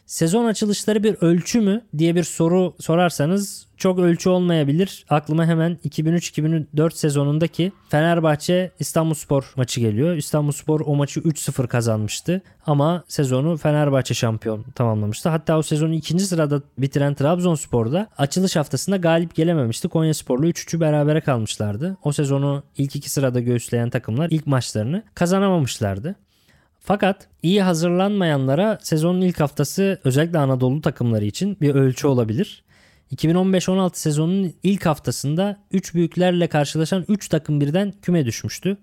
Sezon 0.08 0.46
açılışları 0.46 1.04
bir 1.04 1.16
ölçü 1.22 1.62
mü 1.62 1.82
diye 1.98 2.16
bir 2.16 2.24
soru 2.24 2.76
sorarsanız 2.80 3.68
çok 3.78 4.00
ölçü 4.00 4.30
olmayabilir. 4.30 5.06
Aklıma 5.10 5.46
hemen 5.46 5.78
2003-2004 5.86 6.96
sezonundaki 6.96 7.72
Fenerbahçe 7.90 8.72
İstanbulspor 8.80 9.54
maçı 9.56 9.80
geliyor. 9.80 10.16
İstanbulspor 10.16 10.82
o 10.86 10.96
maçı 10.96 11.20
3-0 11.20 11.68
kazanmıştı 11.68 12.42
ama 12.66 13.04
sezonu 13.08 13.58
Fenerbahçe 13.58 14.14
şampiyon 14.14 14.64
tamamlamıştı. 14.76 15.30
Hatta 15.30 15.58
o 15.58 15.62
sezonu 15.62 15.94
ikinci 15.94 16.26
sırada 16.26 16.62
bitiren 16.78 17.14
Trabzonspor 17.14 17.92
da 17.92 18.08
açılış 18.18 18.56
haftasında 18.56 18.98
galip 18.98 19.36
gelememişti. 19.36 19.88
Konyaspor'la 19.88 20.48
3-3'ü 20.48 20.80
berabere 20.80 21.22
kalmışlardı. 21.22 21.98
O 22.04 22.12
sezonu 22.12 22.64
ilk 22.78 22.96
iki 22.96 23.10
sırada 23.10 23.40
göğüsleyen 23.40 23.90
takımlar 23.90 24.28
ilk 24.32 24.48
maçlarını 24.48 25.04
kazanamamışlardı. 25.16 26.16
Fakat 26.88 27.28
iyi 27.44 27.62
hazırlanmayanlara 27.62 28.80
sezonun 28.82 29.22
ilk 29.22 29.40
haftası 29.40 30.00
özellikle 30.04 30.40
Anadolu 30.40 30.82
takımları 30.82 31.26
için 31.26 31.58
bir 31.62 31.76
ölçü 31.76 32.08
olabilir. 32.08 32.64
2015-16 33.16 33.90
sezonunun 33.94 34.54
ilk 34.64 34.86
haftasında 34.86 35.58
3 35.72 35.94
büyüklerle 35.94 36.48
karşılaşan 36.48 37.06
3 37.08 37.30
takım 37.30 37.62
birden 37.62 37.94
küme 38.02 38.26
düşmüştü. 38.26 38.78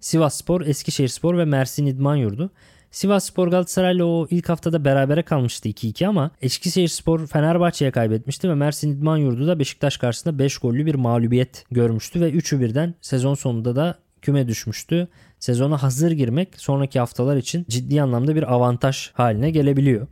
Sivasspor, 0.00 0.60
Eskişehirspor 0.60 1.38
ve 1.38 1.44
Mersin 1.44 1.86
İdman 1.86 2.16
Yurdu. 2.16 2.50
Sivasspor 2.90 3.48
Galatasaray'la 3.48 4.04
o 4.04 4.26
ilk 4.30 4.48
haftada 4.48 4.84
berabere 4.84 5.22
kalmıştı 5.22 5.68
2-2 5.68 6.06
ama 6.06 6.30
Eskişehirspor 6.42 7.26
Fenerbahçe'ye 7.26 7.90
kaybetmişti 7.90 8.48
ve 8.48 8.54
Mersin 8.54 8.96
İdman 8.96 9.16
Yurdu 9.16 9.46
da 9.46 9.58
Beşiktaş 9.58 9.96
karşısında 9.96 10.38
5 10.38 10.58
gollü 10.58 10.86
bir 10.86 10.94
mağlubiyet 10.94 11.64
görmüştü 11.70 12.20
ve 12.20 12.30
3'ü 12.30 12.60
birden 12.60 12.94
sezon 13.00 13.34
sonunda 13.34 13.76
da 13.76 13.98
küme 14.22 14.48
düşmüştü. 14.48 15.08
Sezona 15.40 15.82
hazır 15.82 16.10
girmek 16.10 16.48
sonraki 16.60 16.98
haftalar 16.98 17.36
için 17.36 17.66
ciddi 17.68 18.02
anlamda 18.02 18.34
bir 18.36 18.52
avantaj 18.52 19.10
haline 19.12 19.50
gelebiliyor. 19.50 20.06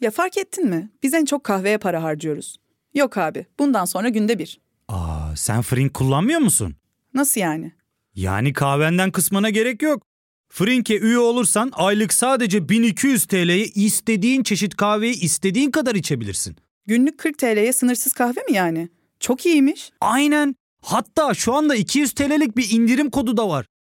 Ya 0.00 0.10
fark 0.10 0.38
ettin 0.38 0.68
mi? 0.68 0.90
Biz 1.02 1.14
en 1.14 1.24
çok 1.24 1.44
kahveye 1.44 1.78
para 1.78 2.02
harcıyoruz. 2.02 2.56
Yok 2.94 3.18
abi, 3.18 3.46
bundan 3.58 3.84
sonra 3.84 4.08
günde 4.08 4.38
bir. 4.38 4.60
Aa, 4.88 5.36
sen 5.36 5.62
Frink 5.62 5.94
kullanmıyor 5.94 6.40
musun? 6.40 6.74
Nasıl 7.14 7.40
yani? 7.40 7.72
Yani 8.14 8.52
kahvenden 8.52 9.10
kısmına 9.10 9.50
gerek 9.50 9.82
yok. 9.82 10.02
Frink'e 10.48 10.98
üye 10.98 11.18
olursan 11.18 11.70
aylık 11.74 12.12
sadece 12.12 12.68
1200 12.68 13.26
TL'ye 13.26 13.64
istediğin 13.64 14.42
çeşit 14.42 14.76
kahveyi 14.76 15.20
istediğin 15.20 15.70
kadar 15.70 15.94
içebilirsin. 15.94 16.56
Günlük 16.86 17.18
40 17.18 17.38
TL'ye 17.38 17.72
sınırsız 17.72 18.12
kahve 18.12 18.40
mi 18.48 18.52
yani? 18.56 18.88
Çok 19.20 19.46
iyiymiş. 19.46 19.90
Aynen. 20.00 20.54
Hatta 20.82 21.34
şu 21.34 21.54
anda 21.54 21.74
200 21.74 22.12
TL'lik 22.12 22.56
bir 22.56 22.70
indirim 22.70 23.10
kodu 23.10 23.36
da 23.36 23.48
var. 23.48 23.66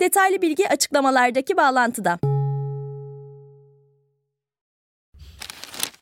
Detaylı 0.00 0.42
bilgi 0.42 0.68
açıklamalardaki 0.68 1.56
bağlantıda. 1.56 2.18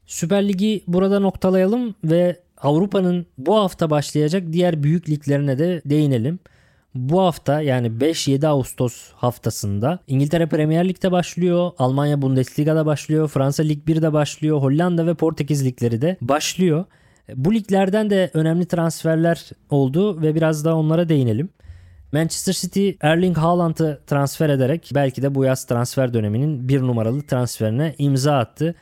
Süper 0.06 0.49
Ligi 0.49 0.84
burada 0.87 1.20
noktalayalım 1.20 1.94
ve 2.04 2.40
Avrupa'nın 2.58 3.26
bu 3.38 3.56
hafta 3.56 3.90
başlayacak 3.90 4.42
diğer 4.52 4.82
büyük 4.82 5.08
liglerine 5.08 5.58
de 5.58 5.82
değinelim. 5.84 6.38
Bu 6.94 7.20
hafta 7.20 7.61
yani 7.61 7.87
5-7 7.88 8.46
Ağustos 8.46 9.12
haftasında 9.12 9.99
İngiltere 10.06 10.46
Premier 10.46 10.88
Lig'de 10.88 11.12
başlıyor, 11.12 11.70
Almanya 11.78 12.22
Bundesliga'da 12.22 12.87
başlıyor, 12.87 13.28
Fransa 13.28 13.62
Lig 13.62 13.88
1'de 13.88 14.12
başlıyor, 14.12 14.62
Hollanda 14.62 15.06
ve 15.06 15.14
Portekiz 15.14 15.64
ligleri 15.64 16.02
de 16.02 16.16
başlıyor. 16.20 16.84
Bu 17.34 17.54
liglerden 17.54 18.11
de 18.11 18.30
önemli 18.34 18.66
transferler 18.66 19.50
oldu 19.70 20.22
ve 20.22 20.34
biraz 20.34 20.64
da 20.64 20.76
onlara 20.76 21.08
değinelim. 21.08 21.49
Manchester 22.12 22.52
City 22.52 22.90
Erling 23.00 23.37
Haaland'ı 23.37 24.00
transfer 24.07 24.49
ederek 24.49 24.90
belki 24.95 25.23
de 25.23 25.35
bu 25.35 25.45
yaz 25.45 25.64
transfer 25.64 26.14
döneminin 26.14 26.69
bir 26.69 26.81
numaralı 26.81 27.23
transferine 27.23 27.95
imza 27.99 28.38
attı. 28.38 28.75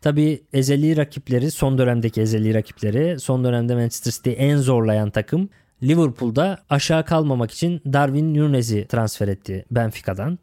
Tabi 0.00 0.42
ezeli 0.52 0.96
rakipleri 0.96 1.50
son 1.50 1.78
dönemdeki 1.78 2.20
ezeli 2.20 2.54
rakipleri 2.54 3.20
son 3.20 3.44
dönemde 3.44 3.74
Manchester 3.74 4.12
City'yi 4.12 4.36
en 4.36 4.56
zorlayan 4.56 5.10
takım 5.10 5.48
Liverpool'da 5.82 6.58
aşağı 6.70 7.04
kalmamak 7.04 7.50
için 7.50 7.82
Darwin 7.92 8.34
Nunez'i 8.34 8.86
transfer 8.88 9.28
etti 9.28 9.64
Benfica'dan. 9.70 10.38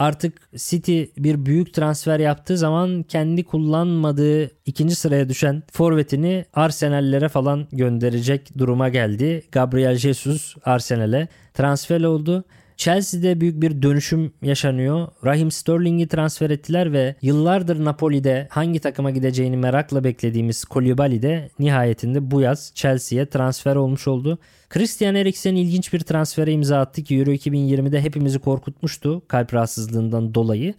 Artık 0.00 0.50
City 0.56 1.02
bir 1.18 1.46
büyük 1.46 1.74
transfer 1.74 2.20
yaptığı 2.20 2.58
zaman 2.58 3.02
kendi 3.02 3.44
kullanmadığı 3.44 4.50
ikinci 4.66 4.94
sıraya 4.94 5.28
düşen 5.28 5.62
forvetini 5.72 6.44
Arsenal'lere 6.54 7.28
falan 7.28 7.66
gönderecek 7.72 8.58
duruma 8.58 8.88
geldi. 8.88 9.42
Gabriel 9.52 9.96
Jesus 9.96 10.54
Arsenal'e 10.64 11.28
transfer 11.54 12.02
oldu. 12.02 12.44
Chelsea'de 12.80 13.40
büyük 13.40 13.62
bir 13.62 13.82
dönüşüm 13.82 14.32
yaşanıyor. 14.42 15.08
Raheem 15.24 15.50
Sterling'i 15.50 16.08
transfer 16.08 16.50
ettiler 16.50 16.92
ve 16.92 17.14
yıllardır 17.22 17.84
Napoli'de 17.84 18.48
hangi 18.50 18.80
takıma 18.80 19.10
gideceğini 19.10 19.56
merakla 19.56 20.04
beklediğimiz 20.04 20.64
Koulibaly 20.64 21.22
de 21.22 21.50
nihayetinde 21.58 22.30
bu 22.30 22.40
yaz 22.40 22.72
Chelsea'ye 22.74 23.26
transfer 23.26 23.76
olmuş 23.76 24.08
oldu. 24.08 24.38
Christian 24.68 25.14
Eriksen 25.14 25.54
ilginç 25.54 25.92
bir 25.92 26.00
transfere 26.00 26.52
imza 26.52 26.78
attı 26.78 27.02
ki 27.02 27.16
Euro 27.16 27.30
2020'de 27.30 28.00
hepimizi 28.00 28.38
korkutmuştu 28.38 29.22
kalp 29.28 29.54
rahatsızlığından 29.54 30.34
dolayı. 30.34 30.74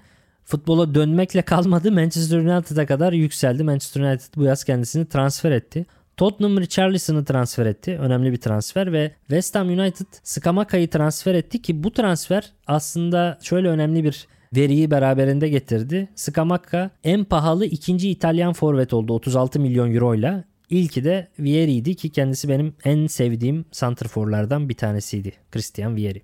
Futbola 0.45 0.95
dönmekle 0.95 1.41
kalmadı 1.41 1.91
Manchester 1.91 2.37
United'a 2.37 2.85
kadar 2.85 3.13
yükseldi. 3.13 3.63
Manchester 3.63 4.01
United 4.01 4.35
bu 4.35 4.43
yaz 4.43 4.63
kendisini 4.63 5.05
transfer 5.05 5.51
etti. 5.51 5.85
Tottenham 6.21 6.59
Richarlison'ı 6.59 7.25
transfer 7.25 7.65
etti. 7.65 7.97
Önemli 8.01 8.31
bir 8.31 8.37
transfer 8.37 8.93
ve 8.93 9.11
West 9.19 9.55
Ham 9.55 9.67
United 9.67 10.05
Skamaka'yı 10.23 10.89
transfer 10.89 11.35
etti 11.35 11.61
ki 11.61 11.83
bu 11.83 11.91
transfer 11.91 12.53
aslında 12.67 13.37
şöyle 13.41 13.67
önemli 13.67 14.03
bir 14.03 14.27
veriyi 14.55 14.91
beraberinde 14.91 15.49
getirdi. 15.49 16.09
Scamacca 16.15 16.91
en 17.03 17.23
pahalı 17.23 17.65
ikinci 17.65 18.09
İtalyan 18.09 18.53
forvet 18.53 18.93
oldu 18.93 19.13
36 19.13 19.59
milyon 19.59 19.93
euro 19.93 20.15
ile. 20.15 20.43
İlki 20.69 21.03
de 21.03 21.27
Vieri'ydi 21.39 21.95
ki 21.95 22.09
kendisi 22.09 22.49
benim 22.49 22.73
en 22.85 23.07
sevdiğim 23.07 23.65
santrforlardan 23.71 24.69
bir 24.69 24.75
tanesiydi. 24.75 25.33
Christian 25.51 25.95
Vieri. 25.95 26.21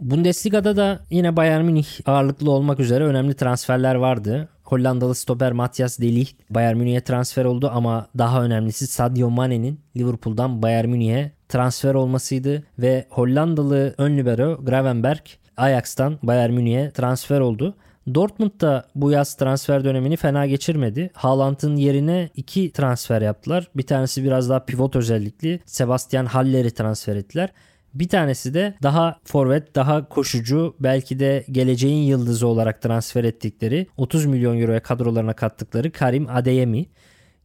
Bundesliga'da 0.00 0.76
da 0.76 1.00
yine 1.10 1.36
Bayern 1.36 1.64
Münih 1.64 1.86
ağırlıklı 2.06 2.50
olmak 2.50 2.80
üzere 2.80 3.04
önemli 3.04 3.34
transferler 3.34 3.94
vardı. 3.94 4.48
Hollandalı 4.66 5.14
stoper 5.14 5.52
Matthias 5.52 5.98
De 5.98 6.14
Ligt 6.14 6.50
Bayern 6.50 6.76
Münih'e 6.76 7.00
transfer 7.00 7.44
oldu 7.44 7.70
ama 7.74 8.08
daha 8.18 8.44
önemlisi 8.44 8.86
Sadio 8.86 9.30
Mane'nin 9.30 9.80
Liverpool'dan 9.96 10.62
Bayern 10.62 10.88
Münih'e 10.88 11.32
transfer 11.48 11.94
olmasıydı 11.94 12.62
ve 12.78 13.06
Hollandalı 13.10 13.94
ön 13.98 14.16
libero 14.16 14.64
Gravenberg 14.64 15.20
Ajax'tan 15.56 16.18
Bayern 16.22 16.52
Münih'e 16.52 16.90
transfer 16.90 17.40
oldu. 17.40 17.74
Dortmund 18.14 18.60
da 18.60 18.86
bu 18.94 19.10
yaz 19.10 19.34
transfer 19.34 19.84
dönemini 19.84 20.16
fena 20.16 20.46
geçirmedi. 20.46 21.10
Haaland'ın 21.14 21.76
yerine 21.76 22.30
iki 22.36 22.72
transfer 22.72 23.22
yaptılar. 23.22 23.68
Bir 23.76 23.86
tanesi 23.86 24.24
biraz 24.24 24.50
daha 24.50 24.64
pivot 24.64 24.96
özellikli. 24.96 25.60
Sebastian 25.66 26.26
Haller'i 26.26 26.70
transfer 26.70 27.16
ettiler. 27.16 27.50
Bir 27.98 28.08
tanesi 28.08 28.54
de 28.54 28.74
daha 28.82 29.20
forvet, 29.24 29.74
daha 29.74 30.08
koşucu, 30.08 30.76
belki 30.80 31.18
de 31.18 31.44
geleceğin 31.50 32.02
yıldızı 32.02 32.46
olarak 32.46 32.82
transfer 32.82 33.24
ettikleri 33.24 33.86
30 33.96 34.26
milyon 34.26 34.60
euroya 34.60 34.82
kadrolarına 34.82 35.32
kattıkları 35.32 35.92
Karim 35.92 36.26
Adeyemi 36.30 36.86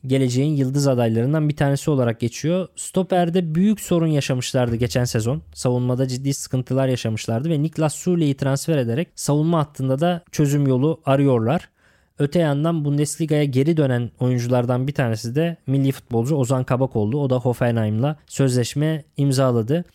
geleceğin 0.08 0.56
yıldız 0.56 0.88
adaylarından 0.88 1.50
bir 1.50 1.56
tanesi 1.56 1.92
olarak 1.92 2.20
geçiyor. 2.20 2.68
Stoper'de 2.76 3.56
büyük 3.56 3.82
sorun 3.82 4.08
yaşamışlardı 4.08 4.76
geçen 4.76 5.04
sezon. 5.04 5.42
Savunmada 5.54 6.08
ciddi 6.08 6.34
sıkıntılar 6.34 6.88
yaşamışlardı 6.88 7.50
ve 7.50 7.62
Niklas 7.62 7.96
Sule'yi 7.96 8.38
transfer 8.38 8.78
ederek 8.78 9.08
savunma 9.16 9.60
hattında 9.60 10.00
da 10.00 10.24
çözüm 10.32 10.68
yolu 10.68 11.02
arıyorlar. 11.06 11.70
Öte 12.20 12.40
yandan 12.40 12.86
Bundesliga'ya 12.86 13.44
geri 13.44 13.78
dönen 13.78 14.12
oyunculardan 14.20 14.88
bir 14.88 14.94
tanesi 14.94 15.36
de 15.36 15.58
milli 15.68 15.92
futbolcu 15.92 16.36
Ozan 16.36 16.64
Kabak 16.64 16.96
oldu. 16.96 17.18
O 17.22 17.30
da 17.30 17.36
Hoffenheim'la 17.36 18.18
sözleşme 18.28 19.04
imzaladı. 19.18 19.86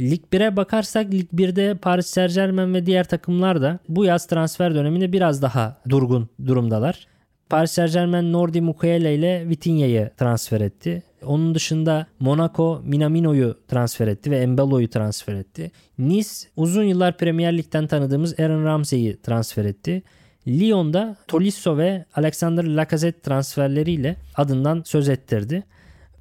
Lig 0.00 0.22
1'e 0.32 0.56
bakarsak 0.56 1.12
Lig 1.12 1.28
1'de 1.34 1.74
Paris 1.74 2.06
Saint 2.06 2.34
Germain 2.34 2.74
ve 2.74 2.86
diğer 2.86 3.04
takımlar 3.04 3.62
da 3.62 3.78
bu 3.88 4.04
yaz 4.04 4.26
transfer 4.26 4.74
döneminde 4.74 5.12
biraz 5.12 5.42
daha 5.42 5.76
durgun 5.88 6.28
durumdalar. 6.46 7.06
Paris 7.48 7.70
Saint 7.70 7.92
Germain 7.92 8.32
Nordi 8.32 8.60
Mukiele 8.60 9.14
ile 9.14 9.48
Vitinha'yı 9.48 10.10
transfer 10.16 10.60
etti. 10.60 11.02
Onun 11.26 11.54
dışında 11.54 12.06
Monaco 12.20 12.82
Minamino'yu 12.84 13.58
transfer 13.68 14.08
etti 14.08 14.30
ve 14.30 14.38
Embalo'yu 14.38 14.90
transfer 14.90 15.34
etti. 15.34 15.70
Nice 15.98 16.28
uzun 16.56 16.82
yıllar 16.82 17.16
Premier 17.16 17.58
Lig'den 17.58 17.86
tanıdığımız 17.86 18.40
Aaron 18.40 18.64
Ramsey'i 18.64 19.20
transfer 19.22 19.64
etti. 19.64 20.02
Lyon'da 20.48 21.16
Tolisso 21.28 21.76
ve 21.76 22.04
Alexander 22.14 22.64
Lacazette 22.64 23.20
transferleriyle 23.20 24.16
adından 24.34 24.82
söz 24.86 25.08
ettirdi. 25.08 25.64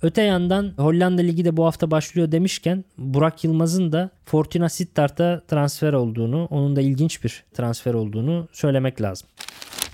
Öte 0.04 0.22
yandan 0.22 0.74
Hollanda 0.78 1.22
Ligi 1.22 1.46
de 1.46 1.58
bu 1.58 1.66
hafta 1.66 1.92
başlıyor 1.92 2.32
demişken 2.32 2.86
Burak 2.98 3.44
Yılmaz'ın 3.44 3.92
da 3.92 4.10
Fortuna 4.26 4.70
Sittard'a 4.70 5.42
transfer 5.48 5.94
olduğunu, 5.94 6.46
onun 6.46 6.76
da 6.76 6.82
ilginç 6.82 7.24
bir 7.24 7.44
transfer 7.54 7.94
olduğunu 7.94 8.48
söylemek 8.52 9.02
lazım. 9.02 9.30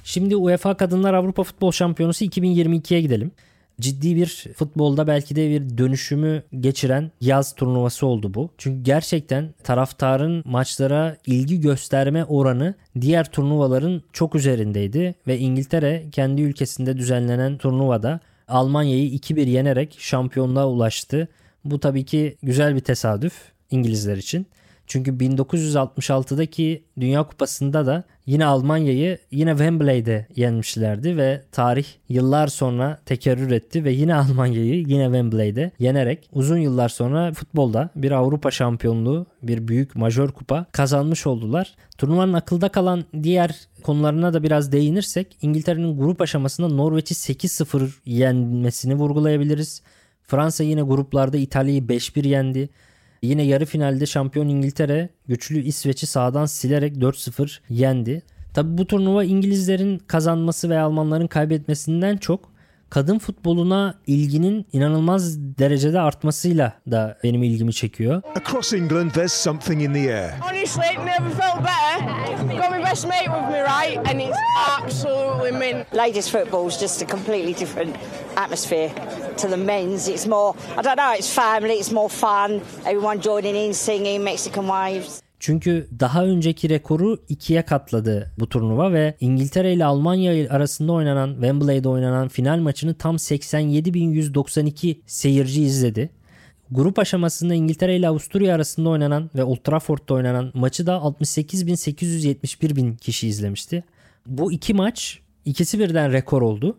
Şimdi 0.04 0.36
UEFA 0.36 0.74
Kadınlar 0.74 1.13
Avrupa 1.13 1.44
Futbol 1.44 1.72
Şampiyonası 1.72 2.25
2022'ye 2.25 3.01
gidelim. 3.01 3.32
Ciddi 3.82 4.16
bir 4.16 4.48
futbolda 4.56 5.08
belki 5.08 5.36
de 5.36 5.50
bir 5.50 5.78
dönüşümü 5.78 6.44
geçiren 6.60 7.12
yaz 7.22 7.56
turnuvası 7.56 8.08
oldu 8.08 8.34
bu. 8.34 8.50
Çünkü 8.58 8.84
gerçekten 8.84 9.54
taraftarın 9.63 10.44
maçlara 10.46 11.18
ilgi 11.25 11.62
gösterme 11.62 12.25
oranı 12.25 12.74
diğer 13.01 13.32
turnuvaların 13.32 14.01
çok 14.13 14.36
üzerindeydi 14.36 15.16
ve 15.28 15.38
İngiltere 15.38 16.06
kendi 16.12 16.42
ülkesinde 16.42 16.98
düzenlenen 16.98 17.58
turnuvada 17.58 18.20
Almanya'yı 18.50 19.10
2-1 19.10 19.50
yenerek 19.50 19.98
şampiyonluğa 20.00 20.68
ulaştı. 20.68 21.27
Bu 21.65 21.79
tabii 21.79 22.06
ki 22.06 22.38
güzel 22.44 22.75
bir 22.75 22.79
tesadüf 22.79 23.34
İngilizler 23.72 24.18
için. 24.18 24.48
Çünkü 24.89 25.12
1966'daki 25.12 26.84
Dünya 27.00 27.24
Kupası'nda 27.24 27.86
da 27.86 28.03
yine 28.25 28.46
Almanya'yı 28.46 29.17
yine 29.31 29.51
Wembley'de 29.51 30.27
yenmişlerdi 30.36 31.17
ve 31.17 31.41
tarih 31.51 31.86
yıllar 32.10 32.48
sonra 32.48 33.00
tekerrür 33.05 33.51
etti 33.51 33.84
ve 33.84 33.91
yine 33.91 34.15
Almanya'yı 34.22 34.75
yine 34.88 35.03
Wembley'de 35.03 35.72
yenerek 35.79 36.29
uzun 36.34 36.58
yıllar 36.58 36.89
sonra 36.89 37.34
futbolda 37.34 37.89
bir 37.96 38.12
Avrupa 38.12 38.51
şampiyonluğu, 38.51 39.25
bir 39.43 39.67
büyük 39.67 39.96
majör 39.96 40.29
kupa 40.29 40.65
kazanmış 40.72 41.27
oldular. 41.27 41.75
Turnuvanın 41.98 42.34
akılda 42.34 42.69
kalan 42.69 43.03
diğer 43.24 43.55
konularına 43.84 44.34
da 44.34 44.43
biraz 44.43 44.72
değinirsek 44.72 45.38
İngiltere'nin 45.41 45.98
grup 45.98 46.22
aşamasında 46.22 46.67
Norveç'i 46.67 47.13
8-0 47.13 47.89
yenmesini 48.05 48.96
vurgulayabiliriz. 48.96 49.81
Fransa 50.24 50.63
yine 50.63 50.81
gruplarda 50.81 51.38
İtalya'yı 51.38 51.81
5-1 51.81 52.27
yendi. 52.27 52.69
Yine 53.22 53.44
yarı 53.44 53.66
finalde 53.66 54.06
şampiyon 54.06 54.48
İngiltere 54.48 55.10
güçlü 55.28 55.64
İsveç'i 55.64 56.08
sağdan 56.08 56.46
silerek 56.46 56.96
4-0 56.96 57.60
yendi. 57.70 58.22
Tabi 58.54 58.78
bu 58.78 58.88
turnuva 58.88 59.24
İngilizlerin 59.24 59.98
kazanması 59.98 60.70
ve 60.70 60.80
Almanların 60.80 61.28
kaybetmesinden 61.28 62.17
çok 62.17 62.52
kadın 62.89 63.19
futboluna 63.19 63.93
ilginin 64.08 64.67
inanılmaz 64.73 65.39
derecede 65.39 65.99
artmasıyla 65.99 66.73
da 66.91 67.17
benim 67.23 67.43
ilgimi 67.43 67.73
çekiyor. 67.73 68.21
Across 68.36 68.73
England 68.73 69.12
there's 69.12 69.34
something 69.34 69.82
in 69.82 69.93
the 69.93 69.99
air. 69.99 70.34
Honestly, 70.41 70.97
never 71.06 71.30
felt 71.30 71.58
better. 71.58 72.10
Got 72.58 72.71
my 72.71 72.84
best 72.84 73.08
mate 73.08 73.25
with 73.25 73.52
me, 73.52 73.62
right? 73.62 73.97
And 73.97 74.21
it's 74.21 74.38
absolutely 74.82 75.52
mint. 75.52 75.93
Ladies 75.93 76.32
football's 76.32 76.82
just 76.82 77.02
a 77.02 77.06
completely 77.06 77.54
different 77.54 77.95
atmosphere 78.36 78.89
to 79.38 79.47
the 79.47 79.58
men's. 79.58 80.08
It's 80.08 80.28
more, 80.28 80.56
I 80.78 80.82
don't 80.82 80.97
know, 80.97 81.13
it's 81.17 81.34
family, 81.34 81.73
it's 81.73 81.91
more 81.91 82.10
fun. 82.10 82.62
Everyone 82.86 83.21
joining 83.21 83.56
in, 83.56 83.73
singing 83.73 84.23
Mexican 84.23 84.67
waves. 84.67 85.21
Çünkü 85.39 85.88
daha 85.99 86.25
önceki 86.25 86.69
rekoru 86.69 87.17
ikiye 87.30 87.62
katladı 87.62 88.32
bu 88.39 88.49
turnuva 88.49 88.93
ve 88.93 89.15
İngiltere 89.19 89.73
ile 89.73 89.86
Almanya 89.86 90.49
arasında 90.49 90.91
oynanan 90.91 91.34
Wembley'de 91.34 91.89
oynanan 91.89 92.28
final 92.28 92.60
maçını 92.60 92.93
tam 92.93 93.15
87.192 93.15 94.97
seyirci 95.06 95.63
izledi. 95.63 96.10
Grup 96.71 96.99
aşamasında 96.99 97.54
İngiltere 97.54 97.95
ile 97.95 98.08
Avusturya 98.08 98.56
arasında 98.56 98.89
oynanan 98.89 99.30
ve 99.36 99.43
Old 99.43 99.58
Trafford'da 99.58 100.13
oynanan 100.13 100.52
maçı 100.54 100.88
da 100.88 100.93
68.871 100.93 102.75
bin 102.75 102.95
kişi 102.95 103.28
izlemişti. 103.28 103.84
Bu 104.25 104.52
iki 104.52 104.73
maç 104.73 105.19
ikisi 105.45 105.80
birden 105.80 106.12
rekor 106.12 106.41
oldu. 106.41 106.78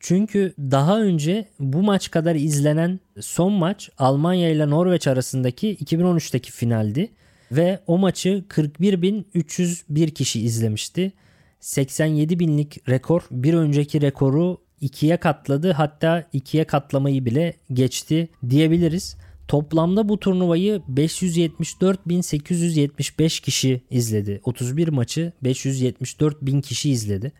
Çünkü 0.00 0.54
daha 0.58 1.00
önce 1.00 1.48
bu 1.60 1.82
maç 1.82 2.10
kadar 2.10 2.34
izlenen 2.34 3.00
son 3.20 3.52
maç 3.52 3.90
Almanya 3.98 4.50
ile 4.50 4.70
Norveç 4.70 5.06
arasındaki 5.06 5.76
2013'teki 5.76 6.52
finaldi 6.52 7.10
ve 7.52 7.80
o 7.86 7.98
maçı 7.98 8.44
41.301 8.48 10.10
kişi 10.10 10.40
izlemişti. 10.40 11.12
87 11.60 12.38
binlik 12.38 12.88
rekor 12.88 13.22
bir 13.30 13.54
önceki 13.54 14.00
rekoru 14.00 14.58
ikiye 14.80 15.16
katladı 15.16 15.72
hatta 15.72 16.24
ikiye 16.32 16.64
katlamayı 16.64 17.24
bile 17.24 17.54
geçti 17.72 18.28
diyebiliriz. 18.50 19.16
Toplamda 19.48 20.08
bu 20.08 20.20
turnuvayı 20.20 20.82
574.875 20.94 23.42
kişi 23.42 23.82
izledi. 23.90 24.40
31 24.44 24.88
maçı 24.88 25.32
574.000 25.44 26.62
kişi 26.62 26.90
izledi. 26.90 27.32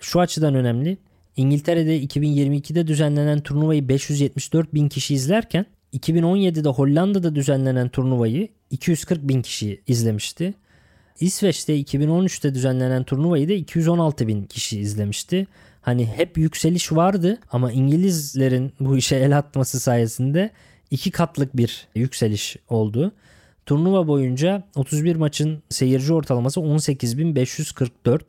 Şu 0.00 0.20
açıdan 0.20 0.54
önemli. 0.54 0.98
İngiltere'de 1.36 2.02
2022'de 2.02 2.86
düzenlenen 2.86 3.40
turnuvayı 3.40 3.88
574 3.88 4.74
bin 4.74 4.88
kişi 4.88 5.14
izlerken 5.14 5.66
2017'de 5.94 6.68
Hollanda'da 6.68 7.34
düzenlenen 7.34 7.88
turnuvayı 7.88 8.48
240 8.70 9.28
bin 9.28 9.42
kişi 9.42 9.82
izlemişti. 9.86 10.54
İsveç'te 11.20 11.80
2013'te 11.80 12.54
düzenlenen 12.54 13.04
turnuvayı 13.04 13.48
da 13.48 13.52
216 13.52 14.28
bin 14.28 14.44
kişi 14.44 14.80
izlemişti. 14.80 15.46
Hani 15.82 16.06
hep 16.06 16.38
yükseliş 16.38 16.92
vardı 16.92 17.38
ama 17.52 17.72
İngilizlerin 17.72 18.72
bu 18.80 18.96
işe 18.96 19.16
el 19.16 19.38
atması 19.38 19.80
sayesinde 19.80 20.50
iki 20.90 21.10
katlık 21.10 21.56
bir 21.56 21.88
yükseliş 21.94 22.56
oldu. 22.68 23.12
Turnuva 23.66 24.08
boyunca 24.08 24.62
31 24.74 25.16
maçın 25.16 25.62
seyirci 25.68 26.12
ortalaması 26.12 26.60
18.544. 26.60 28.20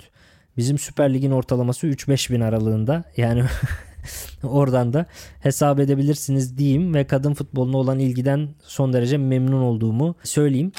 Bizim 0.57 0.77
Süper 0.77 1.13
Lig'in 1.13 1.31
ortalaması 1.31 1.87
3-5 1.87 2.33
bin 2.33 2.41
aralığında. 2.41 3.03
Yani 3.17 3.43
oradan 4.43 4.93
da 4.93 5.05
hesap 5.39 5.79
edebilirsiniz 5.79 6.57
diyeyim 6.57 6.93
ve 6.93 7.07
kadın 7.07 7.33
futboluna 7.33 7.77
olan 7.77 7.99
ilgiden 7.99 8.49
son 8.63 8.93
derece 8.93 9.17
memnun 9.17 9.61
olduğumu 9.61 10.15
söyleyeyim. 10.23 10.71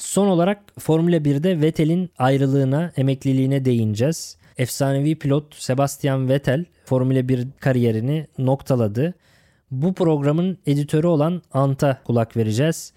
Son 0.00 0.26
olarak 0.26 0.62
Formula 0.78 1.16
1'de 1.16 1.60
Vettel'in 1.60 2.10
ayrılığına, 2.18 2.92
emekliliğine 2.96 3.64
değineceğiz. 3.64 4.36
Efsanevi 4.58 5.18
pilot 5.18 5.54
Sebastian 5.54 6.28
Vettel 6.28 6.64
Formula 6.84 7.28
1 7.28 7.46
kariyerini 7.60 8.26
noktaladı. 8.38 9.14
Bu 9.70 9.94
programın 9.94 10.58
editörü 10.66 11.06
olan 11.06 11.42
Ant'a 11.52 12.02
kulak 12.04 12.36
vereceğiz. 12.36 12.92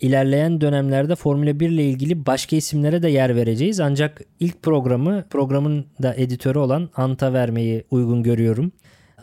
İlerleyen 0.00 0.60
dönemlerde 0.60 1.14
Formula 1.14 1.60
1 1.60 1.68
ile 1.68 1.84
ilgili 1.84 2.26
başka 2.26 2.56
isimlere 2.56 3.02
de 3.02 3.08
yer 3.08 3.36
vereceğiz. 3.36 3.80
Ancak 3.80 4.20
ilk 4.40 4.62
programı 4.62 5.24
programın 5.30 5.86
da 6.02 6.14
editörü 6.14 6.58
olan 6.58 6.90
Ant'a 6.96 7.32
vermeyi 7.32 7.84
uygun 7.90 8.22
görüyorum. 8.22 8.72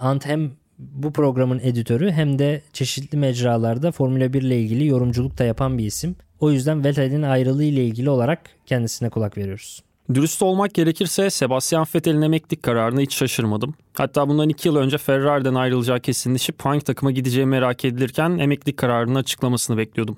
Ant 0.01 0.25
hem 0.25 0.51
bu 0.79 1.13
programın 1.13 1.59
editörü 1.59 2.11
hem 2.11 2.39
de 2.39 2.61
çeşitli 2.73 3.17
mecralarda 3.17 3.91
Formula 3.91 4.33
1 4.33 4.41
ile 4.41 4.61
ilgili 4.61 4.87
yorumculuk 4.87 5.37
da 5.37 5.43
yapan 5.43 5.77
bir 5.77 5.85
isim. 5.85 6.15
O 6.39 6.51
yüzden 6.51 6.83
Vettel'in 6.83 7.21
ayrılığı 7.21 7.63
ile 7.63 7.85
ilgili 7.85 8.09
olarak 8.09 8.39
kendisine 8.65 9.09
kulak 9.09 9.37
veriyoruz. 9.37 9.83
Dürüst 10.13 10.41
olmak 10.41 10.73
gerekirse 10.73 11.29
Sebastian 11.29 11.85
Vettel'in 11.95 12.21
emeklilik 12.21 12.63
kararına 12.63 13.01
hiç 13.01 13.15
şaşırmadım. 13.15 13.73
Hatta 13.93 14.29
bundan 14.29 14.49
iki 14.49 14.67
yıl 14.67 14.75
önce 14.75 14.97
Ferrari'den 14.97 15.53
ayrılacağı 15.55 15.99
kesinleşip 15.99 16.61
hangi 16.61 16.81
takıma 16.81 17.11
gideceği 17.11 17.45
merak 17.45 17.85
edilirken 17.85 18.37
emeklilik 18.37 18.77
kararının 18.77 19.15
açıklamasını 19.15 19.77
bekliyordum. 19.77 20.17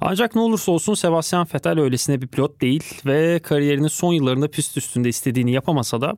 Ancak 0.00 0.34
ne 0.34 0.40
olursa 0.40 0.72
olsun 0.72 0.94
Sebastian 0.94 1.46
Vettel 1.54 1.80
öylesine 1.80 2.22
bir 2.22 2.26
pilot 2.26 2.60
değil 2.60 2.84
ve 3.06 3.38
kariyerinin 3.38 3.88
son 3.88 4.12
yıllarında 4.12 4.48
pist 4.48 4.76
üstünde 4.76 5.08
istediğini 5.08 5.52
yapamasa 5.52 6.00
da 6.00 6.12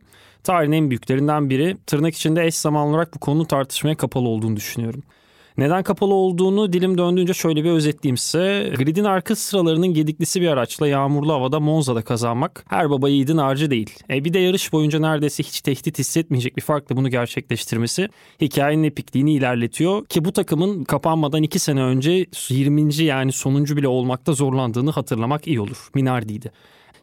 tarihin 0.44 0.72
en 0.72 0.90
büyüklerinden 0.90 1.50
biri 1.50 1.76
tırnak 1.86 2.14
içinde 2.14 2.44
eş 2.44 2.54
zamanlı 2.54 2.90
olarak 2.90 3.14
bu 3.14 3.18
konu 3.18 3.46
tartışmaya 3.46 3.94
kapalı 3.94 4.28
olduğunu 4.28 4.56
düşünüyorum. 4.56 5.02
Neden 5.58 5.82
kapalı 5.82 6.14
olduğunu 6.14 6.72
dilim 6.72 6.98
döndüğünce 6.98 7.34
şöyle 7.34 7.64
bir 7.64 7.70
özetleyeyim 7.70 8.16
size. 8.16 8.72
Grid'in 8.76 9.04
arka 9.04 9.36
sıralarının 9.36 9.94
gediklisi 9.94 10.40
bir 10.40 10.48
araçla 10.48 10.88
yağmurlu 10.88 11.32
havada 11.32 11.60
Monza'da 11.60 12.02
kazanmak 12.02 12.64
her 12.68 12.90
baba 12.90 13.08
yiğidin 13.08 13.36
harcı 13.36 13.70
değil. 13.70 13.90
E 14.10 14.24
bir 14.24 14.32
de 14.32 14.38
yarış 14.38 14.72
boyunca 14.72 14.98
neredeyse 14.98 15.42
hiç 15.42 15.60
tehdit 15.60 15.98
hissetmeyecek 15.98 16.56
bir 16.56 16.62
farkla 16.62 16.96
bunu 16.96 17.08
gerçekleştirmesi 17.08 18.08
hikayenin 18.40 18.84
epikliğini 18.84 19.32
ilerletiyor. 19.32 20.06
Ki 20.06 20.24
bu 20.24 20.32
takımın 20.32 20.84
kapanmadan 20.84 21.42
2 21.42 21.58
sene 21.58 21.82
önce 21.82 22.26
20. 22.48 22.94
yani 22.94 23.32
sonuncu 23.32 23.76
bile 23.76 23.88
olmakta 23.88 24.32
zorlandığını 24.32 24.90
hatırlamak 24.90 25.46
iyi 25.46 25.60
olur. 25.60 25.88
Minardi'ydi. 25.94 26.50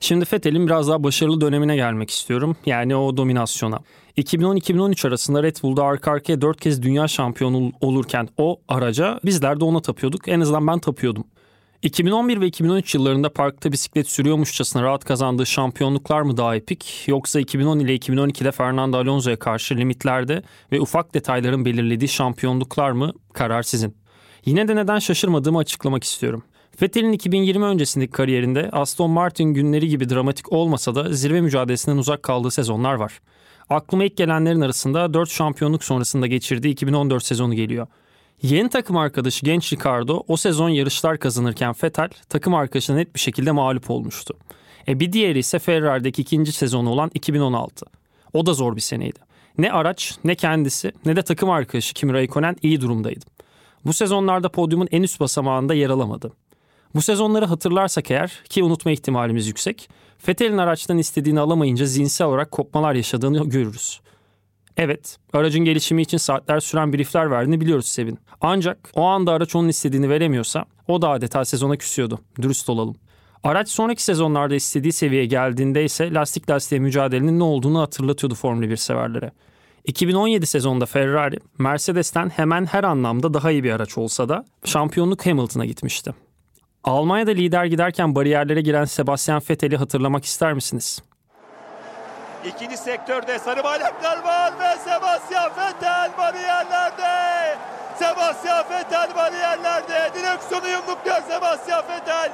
Şimdi 0.03 0.25
Fethel'in 0.25 0.65
biraz 0.67 0.87
daha 0.87 1.03
başarılı 1.03 1.41
dönemine 1.41 1.75
gelmek 1.75 2.09
istiyorum. 2.09 2.55
Yani 2.65 2.95
o 2.95 3.17
dominasyona. 3.17 3.79
2010-2013 4.17 5.07
arasında 5.07 5.43
Red 5.43 5.55
Bull'da 5.63 5.83
arka 5.83 6.11
arkaya 6.11 6.41
4 6.41 6.61
kez 6.61 6.83
dünya 6.83 7.07
şampiyonu 7.07 7.71
olurken 7.81 8.29
o 8.37 8.59
araca 8.67 9.19
bizler 9.25 9.59
de 9.59 9.65
ona 9.65 9.81
tapıyorduk. 9.81 10.27
En 10.27 10.39
azından 10.39 10.67
ben 10.67 10.79
tapıyordum. 10.79 11.23
2011 11.81 12.41
ve 12.41 12.47
2013 12.47 12.95
yıllarında 12.95 13.33
parkta 13.33 13.71
bisiklet 13.71 14.09
sürüyormuşçasına 14.09 14.83
rahat 14.83 15.05
kazandığı 15.05 15.45
şampiyonluklar 15.45 16.21
mı 16.21 16.37
daha 16.37 16.55
epik 16.55 17.03
yoksa 17.07 17.39
2010 17.39 17.79
ile 17.79 17.95
2012'de 17.95 18.51
Fernando 18.51 18.97
Alonso'ya 18.97 19.39
karşı 19.39 19.75
limitlerde 19.75 20.43
ve 20.71 20.81
ufak 20.81 21.13
detayların 21.13 21.65
belirlediği 21.65 22.09
şampiyonluklar 22.09 22.91
mı 22.91 23.13
karar 23.33 23.63
sizin. 23.63 23.95
Yine 24.45 24.67
de 24.67 24.75
neden 24.75 24.99
şaşırmadığımı 24.99 25.59
açıklamak 25.59 26.03
istiyorum. 26.03 26.43
Vettel'in 26.81 27.11
2020 27.11 27.65
öncesindeki 27.65 28.11
kariyerinde 28.11 28.69
Aston 28.71 29.11
Martin 29.11 29.53
günleri 29.53 29.87
gibi 29.87 30.09
dramatik 30.09 30.51
olmasa 30.51 30.95
da 30.95 31.13
zirve 31.13 31.41
mücadelesinden 31.41 31.97
uzak 31.97 32.23
kaldığı 32.23 32.51
sezonlar 32.51 32.93
var. 32.93 33.19
Aklıma 33.69 34.03
ilk 34.03 34.17
gelenlerin 34.17 34.61
arasında 34.61 35.13
4 35.13 35.29
şampiyonluk 35.29 35.83
sonrasında 35.83 36.27
geçirdiği 36.27 36.71
2014 36.71 37.23
sezonu 37.25 37.53
geliyor. 37.53 37.87
Yeni 38.41 38.69
takım 38.69 38.97
arkadaşı 38.97 39.45
genç 39.45 39.73
Ricardo 39.73 40.23
o 40.27 40.37
sezon 40.37 40.69
yarışlar 40.69 41.17
kazanırken 41.17 41.75
Vettel 41.83 42.09
takım 42.29 42.53
arkadaşına 42.53 42.95
net 42.95 43.15
bir 43.15 43.19
şekilde 43.19 43.51
mağlup 43.51 43.89
olmuştu. 43.89 44.37
E 44.87 44.99
bir 44.99 45.13
diğeri 45.13 45.39
ise 45.39 45.59
Ferrari'deki 45.59 46.21
ikinci 46.21 46.51
sezonu 46.51 46.89
olan 46.89 47.11
2016. 47.13 47.85
O 48.33 48.45
da 48.45 48.53
zor 48.53 48.75
bir 48.75 48.81
seneydi. 48.81 49.19
Ne 49.57 49.71
araç, 49.71 50.17
ne 50.23 50.35
kendisi, 50.35 50.91
ne 51.05 51.15
de 51.15 51.21
takım 51.21 51.49
arkadaşı 51.49 51.93
Kimi 51.93 52.13
Raikkonen 52.13 52.55
iyi 52.61 52.81
durumdaydı. 52.81 53.25
Bu 53.85 53.93
sezonlarda 53.93 54.49
podyumun 54.49 54.87
en 54.91 55.03
üst 55.03 55.19
basamağında 55.19 55.73
yer 55.73 55.89
alamadı. 55.89 56.31
Bu 56.95 57.01
sezonları 57.01 57.45
hatırlarsak 57.45 58.11
eğer 58.11 58.41
ki 58.49 58.63
unutma 58.63 58.91
ihtimalimiz 58.91 59.47
yüksek, 59.47 59.89
Fethel'in 60.17 60.57
araçtan 60.57 60.97
istediğini 60.97 61.39
alamayınca 61.39 61.85
zihinsel 61.85 62.27
olarak 62.27 62.51
kopmalar 62.51 62.93
yaşadığını 62.93 63.49
görürüz. 63.49 64.01
Evet, 64.77 65.17
aracın 65.33 65.65
gelişimi 65.65 66.01
için 66.01 66.17
saatler 66.17 66.59
süren 66.59 66.93
briefler 66.93 67.31
verdiğini 67.31 67.61
biliyoruz 67.61 67.87
Sevin. 67.87 68.19
Ancak 68.41 68.89
o 68.93 69.03
anda 69.03 69.31
araç 69.31 69.55
onun 69.55 69.67
istediğini 69.67 70.09
veremiyorsa 70.09 70.65
o 70.87 71.01
da 71.01 71.09
adeta 71.09 71.45
sezona 71.45 71.75
küsüyordu. 71.77 72.19
Dürüst 72.41 72.69
olalım. 72.69 72.95
Araç 73.43 73.69
sonraki 73.69 74.03
sezonlarda 74.03 74.55
istediği 74.55 74.91
seviyeye 74.91 75.25
geldiğinde 75.25 75.83
ise 75.83 76.13
lastik 76.13 76.49
lastiğe 76.49 76.81
mücadelenin 76.81 77.39
ne 77.39 77.43
olduğunu 77.43 77.81
hatırlatıyordu 77.81 78.35
Formula 78.35 78.69
1 78.69 78.77
severlere. 78.77 79.31
2017 79.85 80.45
sezonunda 80.45 80.85
Ferrari, 80.85 81.37
Mercedes'ten 81.57 82.29
hemen 82.29 82.65
her 82.65 82.83
anlamda 82.83 83.33
daha 83.33 83.51
iyi 83.51 83.63
bir 83.63 83.71
araç 83.71 83.97
olsa 83.97 84.29
da 84.29 84.45
şampiyonluk 84.65 85.25
Hamilton'a 85.25 85.65
gitmişti. 85.65 86.13
Almanya'da 86.83 87.31
lider 87.31 87.65
giderken 87.65 88.15
bariyerlere 88.15 88.61
giren 88.61 88.85
Sebastian 88.85 89.41
Vettel'i 89.49 89.77
hatırlamak 89.77 90.25
ister 90.25 90.53
misiniz? 90.53 91.01
İkinci 92.45 92.77
sektörde 92.77 93.39
sarı 93.39 93.63
bayraklar 93.63 94.23
var 94.23 94.53
ve 94.59 94.77
Sebastian 94.77 95.51
Vettel 95.57 96.11
bariyerlerde. 96.17 97.57
Sebastian 97.99 98.65
Vettel 98.69 99.15
bariyerlerde. 99.15 100.11
Direksiyonu 100.15 100.67
yumrukluyor 100.67 101.21
Sebastian 101.29 101.83
Vettel. 101.89 102.31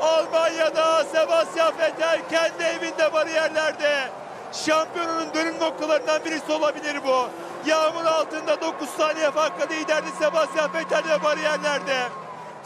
Almanya'da 0.00 1.04
Sebastian 1.04 1.72
Vettel 1.78 2.20
kendi 2.30 2.62
evinde 2.62 3.12
bariyerlerde. 3.12 4.10
Şampiyonunun 4.52 5.34
dönüm 5.34 5.60
noktalarından 5.60 6.24
birisi 6.24 6.52
olabilir 6.52 7.00
bu. 7.06 7.28
Yağmur 7.70 8.04
altında 8.04 8.60
9 8.60 8.88
saniye 8.88 9.30
farkla 9.30 9.74
liderdi 9.74 10.08
Sebastian 10.18 10.74
Vettel 10.74 11.02
ve 11.08 11.22
bariyerlerde. 11.24 12.08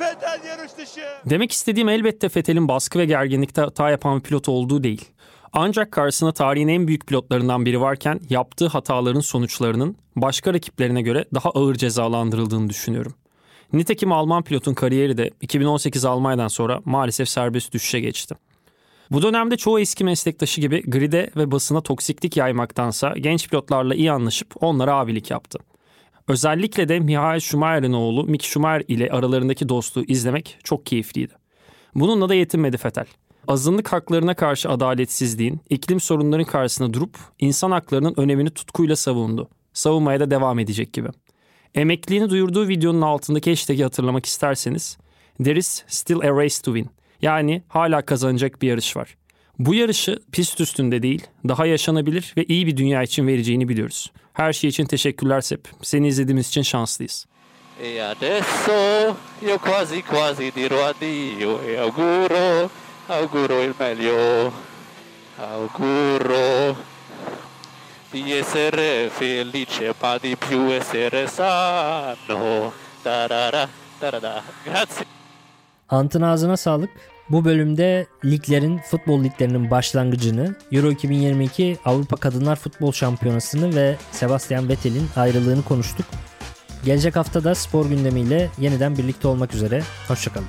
Vettel 0.00 0.40
yarış 0.48 0.76
dışı. 0.78 1.00
Demek 1.30 1.52
istediğim 1.52 1.88
elbette 1.88 2.28
Vettel'in 2.36 2.68
baskı 2.68 2.98
ve 2.98 3.04
gerginlikte 3.04 3.60
hata 3.60 3.90
yapan 3.90 4.18
bir 4.18 4.22
pilot 4.22 4.48
olduğu 4.48 4.82
değil. 4.82 5.04
Ancak 5.52 5.92
karşısına 5.92 6.32
tarihin 6.32 6.68
en 6.68 6.88
büyük 6.88 7.06
pilotlarından 7.06 7.66
biri 7.66 7.80
varken 7.80 8.20
yaptığı 8.30 8.66
hataların 8.66 9.20
sonuçlarının 9.20 9.96
başka 10.16 10.54
rakiplerine 10.54 11.02
göre 11.02 11.24
daha 11.34 11.50
ağır 11.50 11.74
cezalandırıldığını 11.74 12.68
düşünüyorum. 12.68 13.14
Nitekim 13.72 14.12
Alman 14.12 14.42
pilotun 14.42 14.74
kariyeri 14.74 15.16
de 15.16 15.30
2018 15.40 16.04
Almanya'dan 16.04 16.48
sonra 16.48 16.80
maalesef 16.84 17.28
serbest 17.28 17.72
düşüşe 17.72 18.00
geçti. 18.00 18.34
Bu 19.10 19.22
dönemde 19.22 19.56
çoğu 19.56 19.80
eski 19.80 20.04
meslektaşı 20.04 20.60
gibi 20.60 20.90
gride 20.90 21.30
ve 21.36 21.50
basına 21.50 21.80
toksiklik 21.80 22.36
yaymaktansa 22.36 23.14
genç 23.16 23.48
pilotlarla 23.48 23.94
iyi 23.94 24.12
anlaşıp 24.12 24.54
onlara 24.60 24.94
abilik 24.94 25.30
yaptı. 25.30 25.58
Özellikle 26.28 26.88
de 26.88 27.00
Michael 27.00 27.40
Schumacher'in 27.40 27.92
oğlu 27.92 28.24
Mick 28.24 28.44
Schumacher 28.44 28.84
ile 28.88 29.10
aralarındaki 29.10 29.68
dostluğu 29.68 30.04
izlemek 30.04 30.58
çok 30.64 30.86
keyifliydi. 30.86 31.32
Bununla 31.94 32.28
da 32.28 32.34
yetinmedi 32.34 32.76
Vettel. 32.84 33.06
Azınlık 33.48 33.92
haklarına 33.92 34.34
karşı 34.34 34.68
adaletsizliğin, 34.70 35.60
iklim 35.70 36.00
sorunlarının 36.00 36.46
karşısında 36.46 36.94
durup 36.94 37.18
insan 37.38 37.70
haklarının 37.70 38.14
önemini 38.16 38.50
tutkuyla 38.50 38.96
savundu. 38.96 39.48
Savunmaya 39.72 40.20
da 40.20 40.30
devam 40.30 40.58
edecek 40.58 40.92
gibi. 40.92 41.08
Emekliğini 41.74 42.30
duyurduğu 42.30 42.68
videonun 42.68 43.02
altındaki 43.02 43.50
hashtag'i 43.50 43.82
hatırlamak 43.82 44.26
isterseniz 44.26 44.98
There 45.44 45.58
is 45.58 45.84
still 45.86 46.20
a 46.20 46.36
race 46.36 46.62
to 46.64 46.74
win. 46.74 46.90
Yani 47.22 47.62
hala 47.68 48.02
kazanacak 48.02 48.62
bir 48.62 48.68
yarış 48.68 48.96
var. 48.96 49.16
Bu 49.58 49.74
yarışı 49.74 50.18
pist 50.32 50.60
üstünde 50.60 51.02
değil, 51.02 51.26
daha 51.48 51.66
yaşanabilir 51.66 52.34
ve 52.36 52.44
iyi 52.44 52.66
bir 52.66 52.76
dünya 52.76 53.02
için 53.02 53.26
vereceğini 53.26 53.68
biliyoruz. 53.68 54.12
Her 54.32 54.52
şey 54.52 54.70
için 54.70 54.84
teşekkürler 54.84 55.40
Sep. 55.40 55.68
Seni 55.82 56.08
izlediğimiz 56.08 56.48
için 56.48 56.62
şanslıyız. 56.62 57.26
E 57.82 58.02
adesso 58.02 59.16
io 59.42 59.58
quasi 59.58 60.02
quasi 60.02 60.52
dirò 60.56 60.82
addio 60.84 61.60
e 61.68 61.78
auguro, 61.78 62.70
auguro 63.08 63.62
il 63.62 63.74
meglio, 63.80 64.52
auguro 65.38 66.76
di 68.12 68.32
essere 68.32 69.10
felice 69.10 69.92
ma 70.02 70.18
di 70.22 70.36
più 70.36 70.72
essere 70.72 71.26
sano. 71.28 72.72
Tarara, 73.04 73.68
tarara. 74.00 74.42
Grazie. 74.64 75.06
Antın 75.88 76.22
ağzına 76.22 76.56
sağlık. 76.56 76.90
Bu 77.30 77.44
bölümde 77.44 78.06
liglerin, 78.24 78.78
futbol 78.78 79.24
liglerinin 79.24 79.70
başlangıcını, 79.70 80.54
Euro 80.72 80.90
2022 80.90 81.76
Avrupa 81.84 82.16
Kadınlar 82.16 82.56
Futbol 82.56 82.92
Şampiyonası'nı 82.92 83.76
ve 83.76 83.96
Sebastian 84.12 84.68
Vettel'in 84.68 85.06
ayrılığını 85.16 85.62
konuştuk. 85.62 86.06
Gelecek 86.84 87.16
hafta 87.16 87.44
da 87.44 87.54
spor 87.54 87.86
gündemiyle 87.86 88.50
yeniden 88.58 88.98
birlikte 88.98 89.28
olmak 89.28 89.54
üzere. 89.54 89.82
Hoşçakalın. 90.08 90.48